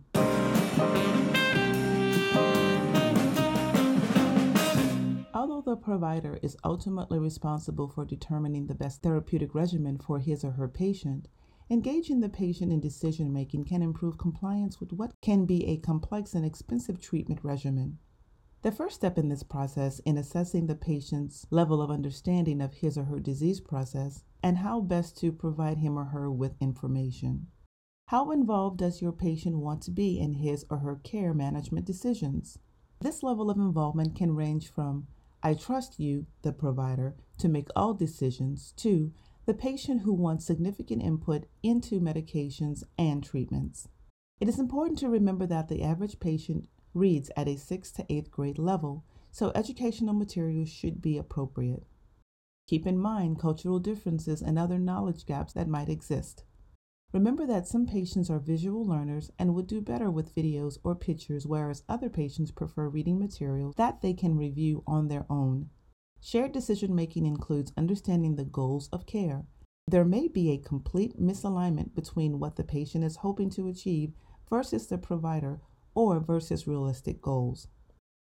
Although 5.34 5.60
the 5.60 5.76
provider 5.76 6.38
is 6.42 6.56
ultimately 6.64 7.18
responsible 7.18 7.88
for 7.88 8.06
determining 8.06 8.66
the 8.66 8.74
best 8.74 9.02
therapeutic 9.02 9.54
regimen 9.54 9.98
for 9.98 10.20
his 10.20 10.42
or 10.42 10.52
her 10.52 10.68
patient, 10.68 11.28
Engaging 11.70 12.20
the 12.20 12.28
patient 12.28 12.70
in 12.70 12.80
decision 12.80 13.32
making 13.32 13.64
can 13.64 13.82
improve 13.82 14.18
compliance 14.18 14.80
with 14.80 14.92
what 14.92 15.14
can 15.22 15.46
be 15.46 15.66
a 15.66 15.78
complex 15.78 16.34
and 16.34 16.44
expensive 16.44 17.00
treatment 17.00 17.40
regimen. 17.42 17.98
The 18.60 18.72
first 18.72 18.96
step 18.96 19.16
in 19.16 19.28
this 19.28 19.42
process 19.42 19.98
in 20.00 20.18
assessing 20.18 20.66
the 20.66 20.74
patient's 20.74 21.46
level 21.50 21.80
of 21.80 21.90
understanding 21.90 22.60
of 22.60 22.74
his 22.74 22.98
or 22.98 23.04
her 23.04 23.18
disease 23.18 23.60
process 23.60 24.24
and 24.42 24.58
how 24.58 24.80
best 24.80 25.16
to 25.18 25.32
provide 25.32 25.78
him 25.78 25.98
or 25.98 26.04
her 26.04 26.30
with 26.30 26.60
information. 26.60 27.46
How 28.08 28.30
involved 28.30 28.78
does 28.78 29.00
your 29.00 29.12
patient 29.12 29.56
want 29.56 29.82
to 29.84 29.90
be 29.90 30.18
in 30.18 30.34
his 30.34 30.66
or 30.68 30.78
her 30.78 30.96
care 30.96 31.32
management 31.32 31.86
decisions? 31.86 32.58
This 33.00 33.22
level 33.22 33.50
of 33.50 33.56
involvement 33.56 34.14
can 34.14 34.34
range 34.34 34.70
from 34.70 35.06
I 35.42 35.52
trust 35.52 36.00
you, 36.00 36.24
the 36.40 36.54
provider, 36.54 37.16
to 37.36 37.48
make 37.48 37.68
all 37.76 37.92
decisions, 37.92 38.72
to 38.78 39.12
the 39.46 39.54
patient 39.54 40.02
who 40.02 40.12
wants 40.12 40.46
significant 40.46 41.02
input 41.02 41.44
into 41.62 42.00
medications 42.00 42.82
and 42.96 43.22
treatments. 43.22 43.88
It 44.40 44.48
is 44.48 44.58
important 44.58 44.98
to 45.00 45.08
remember 45.08 45.46
that 45.46 45.68
the 45.68 45.82
average 45.82 46.18
patient 46.18 46.68
reads 46.94 47.30
at 47.36 47.48
a 47.48 47.56
6th 47.56 47.92
to 47.94 48.04
8th 48.04 48.30
grade 48.30 48.58
level, 48.58 49.04
so 49.30 49.52
educational 49.54 50.14
materials 50.14 50.68
should 50.68 51.02
be 51.02 51.18
appropriate. 51.18 51.84
Keep 52.66 52.86
in 52.86 52.98
mind 52.98 53.38
cultural 53.38 53.78
differences 53.78 54.40
and 54.40 54.58
other 54.58 54.78
knowledge 54.78 55.26
gaps 55.26 55.52
that 55.52 55.68
might 55.68 55.88
exist. 55.88 56.44
Remember 57.12 57.46
that 57.46 57.68
some 57.68 57.86
patients 57.86 58.30
are 58.30 58.40
visual 58.40 58.84
learners 58.84 59.30
and 59.38 59.54
would 59.54 59.66
do 59.66 59.80
better 59.80 60.10
with 60.10 60.34
videos 60.34 60.78
or 60.82 60.94
pictures, 60.94 61.46
whereas 61.46 61.84
other 61.88 62.08
patients 62.08 62.50
prefer 62.50 62.88
reading 62.88 63.18
materials 63.18 63.74
that 63.76 64.00
they 64.00 64.14
can 64.14 64.36
review 64.36 64.82
on 64.86 65.08
their 65.08 65.26
own 65.28 65.68
Shared 66.26 66.52
decision 66.52 66.94
making 66.94 67.26
includes 67.26 67.74
understanding 67.76 68.36
the 68.36 68.46
goals 68.46 68.88
of 68.90 69.04
care. 69.04 69.44
There 69.86 70.06
may 70.06 70.26
be 70.26 70.50
a 70.50 70.56
complete 70.56 71.20
misalignment 71.20 71.94
between 71.94 72.40
what 72.40 72.56
the 72.56 72.64
patient 72.64 73.04
is 73.04 73.16
hoping 73.16 73.50
to 73.50 73.68
achieve 73.68 74.14
versus 74.48 74.86
the 74.86 74.96
provider 74.96 75.60
or 75.94 76.20
versus 76.20 76.66
realistic 76.66 77.20
goals. 77.20 77.68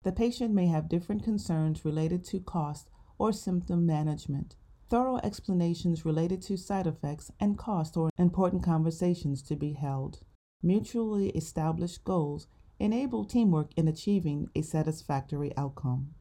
The 0.05 0.13
patient 0.13 0.55
may 0.55 0.69
have 0.69 0.89
different 0.89 1.23
concerns 1.23 1.85
related 1.85 2.25
to 2.29 2.41
cost 2.41 2.89
or 3.19 3.31
symptom 3.31 3.85
management. 3.85 4.57
Thorough 4.89 5.21
explanations 5.23 6.07
related 6.07 6.41
to 6.45 6.57
side 6.57 6.87
effects 6.87 7.31
and 7.39 7.59
cost 7.59 7.99
or 7.99 8.09
important 8.17 8.63
conversations 8.63 9.43
to 9.43 9.55
be 9.55 9.75
held. 9.75 10.21
Mutually 10.63 11.29
established 11.33 12.05
goals 12.05 12.47
enable 12.79 13.27
teamwork 13.27 13.71
in 13.77 13.87
achieving 13.87 14.49
a 14.55 14.63
satisfactory 14.63 15.55
outcome. 15.59 16.15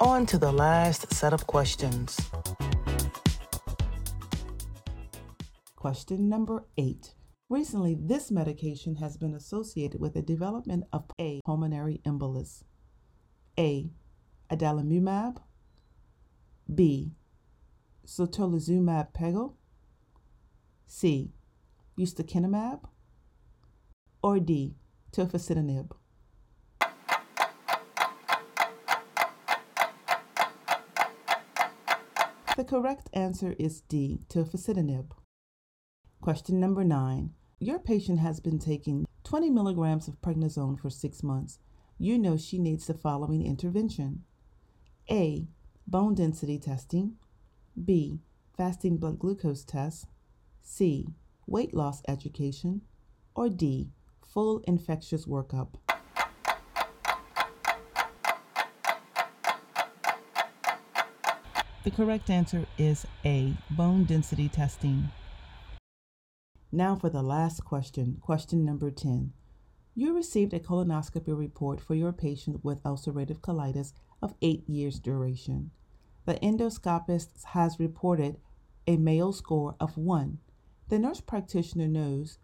On 0.00 0.24
to 0.24 0.38
the 0.38 0.50
last 0.50 1.12
set 1.12 1.34
of 1.34 1.46
questions. 1.46 2.18
Question 5.76 6.26
number 6.26 6.64
eight. 6.78 7.12
Recently, 7.50 7.94
this 8.00 8.30
medication 8.30 8.96
has 8.96 9.18
been 9.18 9.34
associated 9.34 10.00
with 10.00 10.14
the 10.14 10.22
development 10.22 10.84
of 10.90 11.04
a 11.20 11.42
pulmonary 11.44 12.00
embolus. 12.06 12.64
A. 13.58 13.90
Adalimumab. 14.50 15.36
B. 16.74 17.12
Certolizumab 18.06 19.12
pegol. 19.12 19.56
C. 20.86 21.34
Ustekinumab. 21.98 22.88
Or 24.22 24.40
D. 24.40 24.76
Tofacitinib. 25.12 25.90
The 32.60 32.66
correct 32.66 33.08
answer 33.14 33.56
is 33.58 33.80
D, 33.80 34.20
tofacitinib. 34.28 35.12
Question 36.20 36.60
number 36.60 36.84
nine. 36.84 37.32
your 37.58 37.78
patient 37.78 38.18
has 38.18 38.38
been 38.38 38.58
taking 38.58 39.06
20 39.24 39.48
milligrams 39.48 40.08
of 40.08 40.20
prednisone 40.20 40.78
for 40.78 40.90
six 40.90 41.22
months, 41.22 41.58
you 41.96 42.18
know 42.18 42.36
she 42.36 42.58
needs 42.58 42.86
the 42.86 42.92
following 42.92 43.46
intervention 43.46 44.24
A. 45.10 45.48
Bone 45.86 46.14
density 46.14 46.58
testing, 46.58 47.16
B. 47.82 48.20
Fasting 48.54 48.98
blood 48.98 49.18
glucose 49.18 49.64
test, 49.64 50.04
C. 50.60 51.14
Weight 51.46 51.72
loss 51.72 52.02
education, 52.06 52.82
or 53.34 53.48
D. 53.48 53.88
Full 54.22 54.58
infectious 54.66 55.24
workup. 55.24 55.76
The 61.82 61.90
correct 61.90 62.28
answer 62.28 62.66
is 62.76 63.06
A. 63.24 63.54
Bone 63.70 64.04
density 64.04 64.50
testing. 64.50 65.08
Now 66.70 66.94
for 66.94 67.08
the 67.08 67.22
last 67.22 67.64
question, 67.64 68.18
question 68.20 68.66
number 68.66 68.90
10. 68.90 69.32
You 69.94 70.14
received 70.14 70.52
a 70.52 70.60
colonoscopy 70.60 71.36
report 71.36 71.80
for 71.80 71.94
your 71.94 72.12
patient 72.12 72.62
with 72.62 72.82
ulcerative 72.82 73.40
colitis 73.40 73.94
of 74.20 74.34
8 74.42 74.68
years 74.68 75.00
duration. 75.00 75.70
The 76.26 76.34
endoscopist 76.34 77.44
has 77.44 77.80
reported 77.80 78.36
a 78.86 78.98
Mayo 78.98 79.30
score 79.30 79.74
of 79.80 79.96
1. 79.96 80.38
The 80.88 80.98
nurse 80.98 81.22
practitioner 81.22 81.88
knows 81.88 82.38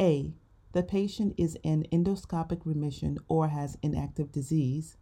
A. 0.00 0.32
The 0.72 0.84
patient 0.84 1.34
is 1.36 1.58
in 1.64 1.88
endoscopic 1.92 2.60
remission 2.64 3.18
or 3.26 3.48
has 3.48 3.78
inactive 3.82 4.30
disease. 4.30 4.96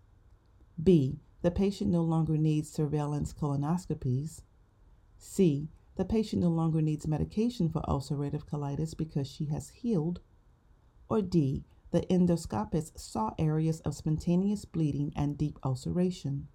B. 0.82 1.20
The 1.44 1.50
patient 1.50 1.90
no 1.90 2.00
longer 2.00 2.38
needs 2.38 2.70
surveillance 2.70 3.34
colonoscopies. 3.34 4.40
C. 5.18 5.68
The 5.96 6.06
patient 6.06 6.40
no 6.40 6.48
longer 6.48 6.80
needs 6.80 7.06
medication 7.06 7.68
for 7.68 7.82
ulcerative 7.82 8.46
colitis 8.46 8.96
because 8.96 9.28
she 9.28 9.44
has 9.52 9.68
healed. 9.68 10.20
Or 11.10 11.20
D. 11.20 11.66
The 11.90 12.00
endoscopist 12.10 12.98
saw 12.98 13.34
areas 13.38 13.80
of 13.80 13.94
spontaneous 13.94 14.64
bleeding 14.64 15.12
and 15.14 15.36
deep 15.36 15.58
ulceration. 15.62 16.48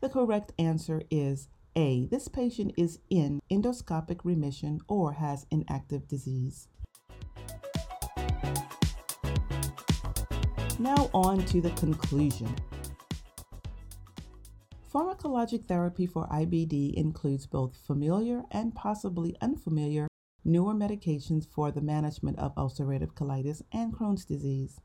The 0.00 0.08
correct 0.08 0.52
answer 0.60 1.02
is 1.10 1.48
A. 1.74 2.06
This 2.06 2.28
patient 2.28 2.74
is 2.76 3.00
in 3.10 3.40
endoscopic 3.50 4.20
remission 4.22 4.80
or 4.86 5.14
has 5.14 5.44
inactive 5.50 6.06
disease. 6.06 6.68
Now, 10.80 11.10
on 11.12 11.44
to 11.44 11.60
the 11.60 11.72
conclusion. 11.72 12.48
Pharmacologic 14.90 15.66
therapy 15.66 16.06
for 16.06 16.26
IBD 16.28 16.94
includes 16.94 17.44
both 17.44 17.76
familiar 17.86 18.44
and 18.50 18.74
possibly 18.74 19.36
unfamiliar 19.42 20.08
newer 20.42 20.72
medications 20.72 21.46
for 21.46 21.70
the 21.70 21.82
management 21.82 22.38
of 22.38 22.54
ulcerative 22.54 23.12
colitis 23.12 23.60
and 23.70 23.92
Crohn's 23.92 24.24
disease. 24.24 24.80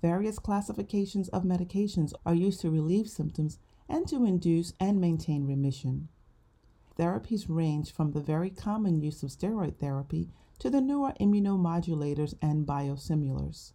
Various 0.00 0.38
classifications 0.38 1.28
of 1.28 1.42
medications 1.42 2.14
are 2.24 2.34
used 2.34 2.62
to 2.62 2.70
relieve 2.70 3.10
symptoms 3.10 3.58
and 3.90 4.08
to 4.08 4.24
induce 4.24 4.72
and 4.80 4.98
maintain 4.98 5.46
remission. 5.46 6.08
Therapies 6.98 7.44
range 7.50 7.92
from 7.92 8.12
the 8.12 8.22
very 8.22 8.48
common 8.48 9.02
use 9.02 9.22
of 9.22 9.28
steroid 9.28 9.76
therapy 9.76 10.30
to 10.58 10.70
the 10.70 10.80
newer 10.80 11.12
immunomodulators 11.20 12.32
and 12.40 12.66
biosimilars. 12.66 13.74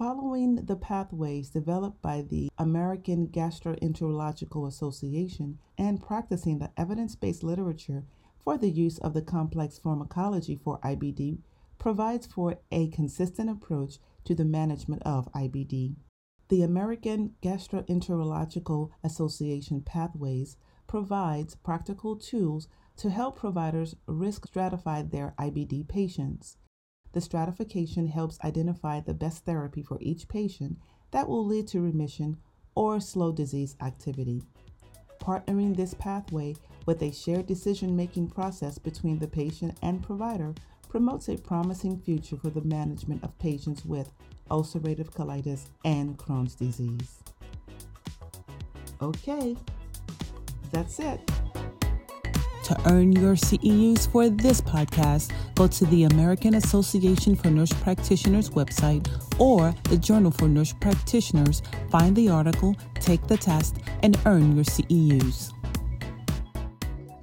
Following 0.00 0.54
the 0.64 0.76
pathways 0.76 1.50
developed 1.50 2.00
by 2.00 2.22
the 2.22 2.48
American 2.56 3.28
Gastroenterological 3.28 4.66
Association 4.66 5.58
and 5.76 6.00
practicing 6.00 6.58
the 6.58 6.70
evidence 6.74 7.14
based 7.14 7.42
literature 7.42 8.04
for 8.42 8.56
the 8.56 8.70
use 8.70 8.96
of 8.96 9.12
the 9.12 9.20
complex 9.20 9.78
pharmacology 9.78 10.56
for 10.56 10.80
IBD 10.80 11.40
provides 11.78 12.24
for 12.24 12.56
a 12.72 12.88
consistent 12.88 13.50
approach 13.50 13.98
to 14.24 14.34
the 14.34 14.46
management 14.46 15.02
of 15.02 15.30
IBD. 15.34 15.96
The 16.48 16.62
American 16.62 17.34
Gastroenterological 17.42 18.88
Association 19.04 19.82
Pathways 19.82 20.56
provides 20.86 21.56
practical 21.56 22.16
tools 22.16 22.68
to 22.96 23.10
help 23.10 23.36
providers 23.36 23.96
risk 24.06 24.50
stratify 24.50 25.10
their 25.10 25.34
IBD 25.38 25.86
patients. 25.88 26.56
The 27.12 27.20
stratification 27.20 28.06
helps 28.06 28.38
identify 28.44 29.00
the 29.00 29.14
best 29.14 29.44
therapy 29.44 29.82
for 29.82 29.98
each 30.00 30.28
patient 30.28 30.78
that 31.10 31.28
will 31.28 31.44
lead 31.44 31.66
to 31.68 31.80
remission 31.80 32.36
or 32.74 33.00
slow 33.00 33.32
disease 33.32 33.76
activity. 33.80 34.42
Partnering 35.20 35.76
this 35.76 35.94
pathway 35.94 36.54
with 36.86 37.02
a 37.02 37.12
shared 37.12 37.46
decision 37.46 37.96
making 37.96 38.28
process 38.30 38.78
between 38.78 39.18
the 39.18 39.28
patient 39.28 39.76
and 39.82 40.02
provider 40.02 40.54
promotes 40.88 41.28
a 41.28 41.36
promising 41.36 41.98
future 41.98 42.36
for 42.36 42.50
the 42.50 42.62
management 42.62 43.22
of 43.22 43.38
patients 43.38 43.84
with 43.84 44.10
ulcerative 44.50 45.10
colitis 45.10 45.66
and 45.84 46.18
Crohn's 46.18 46.54
disease. 46.54 47.22
Okay, 49.00 49.56
that's 50.72 50.98
it. 50.98 51.20
To 52.70 52.80
earn 52.88 53.10
your 53.10 53.34
CEUs 53.34 54.08
for 54.12 54.28
this 54.28 54.60
podcast, 54.60 55.32
go 55.56 55.66
to 55.66 55.84
the 55.86 56.04
American 56.04 56.54
Association 56.54 57.34
for 57.34 57.50
Nurse 57.50 57.72
Practitioners 57.72 58.50
website 58.50 59.08
or 59.40 59.74
the 59.88 59.96
Journal 59.96 60.30
for 60.30 60.46
Nurse 60.46 60.72
Practitioners. 60.74 61.62
Find 61.90 62.14
the 62.14 62.28
article, 62.28 62.76
take 62.94 63.26
the 63.26 63.36
test, 63.36 63.78
and 64.04 64.16
earn 64.24 64.54
your 64.54 64.64
CEUs. 64.64 65.52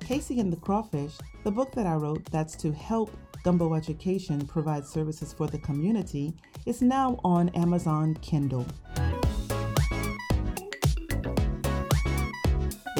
Casey 0.01 0.41
and 0.41 0.51
the 0.51 0.57
Crawfish, 0.57 1.13
the 1.45 1.51
book 1.51 1.71
that 1.75 1.87
I 1.87 1.93
wrote 1.93 2.25
that's 2.25 2.57
to 2.57 2.73
help 2.73 3.15
Gumbo 3.43 3.73
Education 3.73 4.45
provide 4.47 4.85
services 4.85 5.31
for 5.31 5.47
the 5.47 5.59
community, 5.59 6.33
is 6.65 6.81
now 6.81 7.21
on 7.23 7.47
Amazon 7.55 8.15
Kindle. 8.15 8.65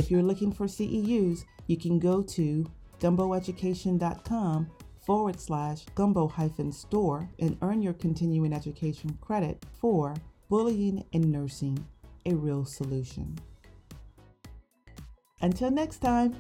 If 0.08 0.12
you're 0.12 0.24
looking 0.24 0.54
for 0.54 0.68
CEUs, 0.68 1.44
you 1.66 1.76
can 1.76 2.00
go 2.00 2.22
to 2.22 2.66
gumboeducation.com 3.02 4.72
forward 5.06 5.38
slash 5.38 5.84
gumbo 5.96 6.30
hyphen 6.30 6.72
store 6.72 7.30
and 7.40 7.58
earn 7.62 7.82
your 7.82 7.92
continuing 7.92 8.54
education 8.54 9.18
credit 9.20 9.66
for 9.82 10.16
bullying 10.48 11.04
in 11.12 11.30
nursing, 11.30 11.86
a 12.26 12.34
real 12.34 12.64
solution. 12.64 13.38
Until 15.42 15.72
next 15.72 15.98
time. 15.98 16.38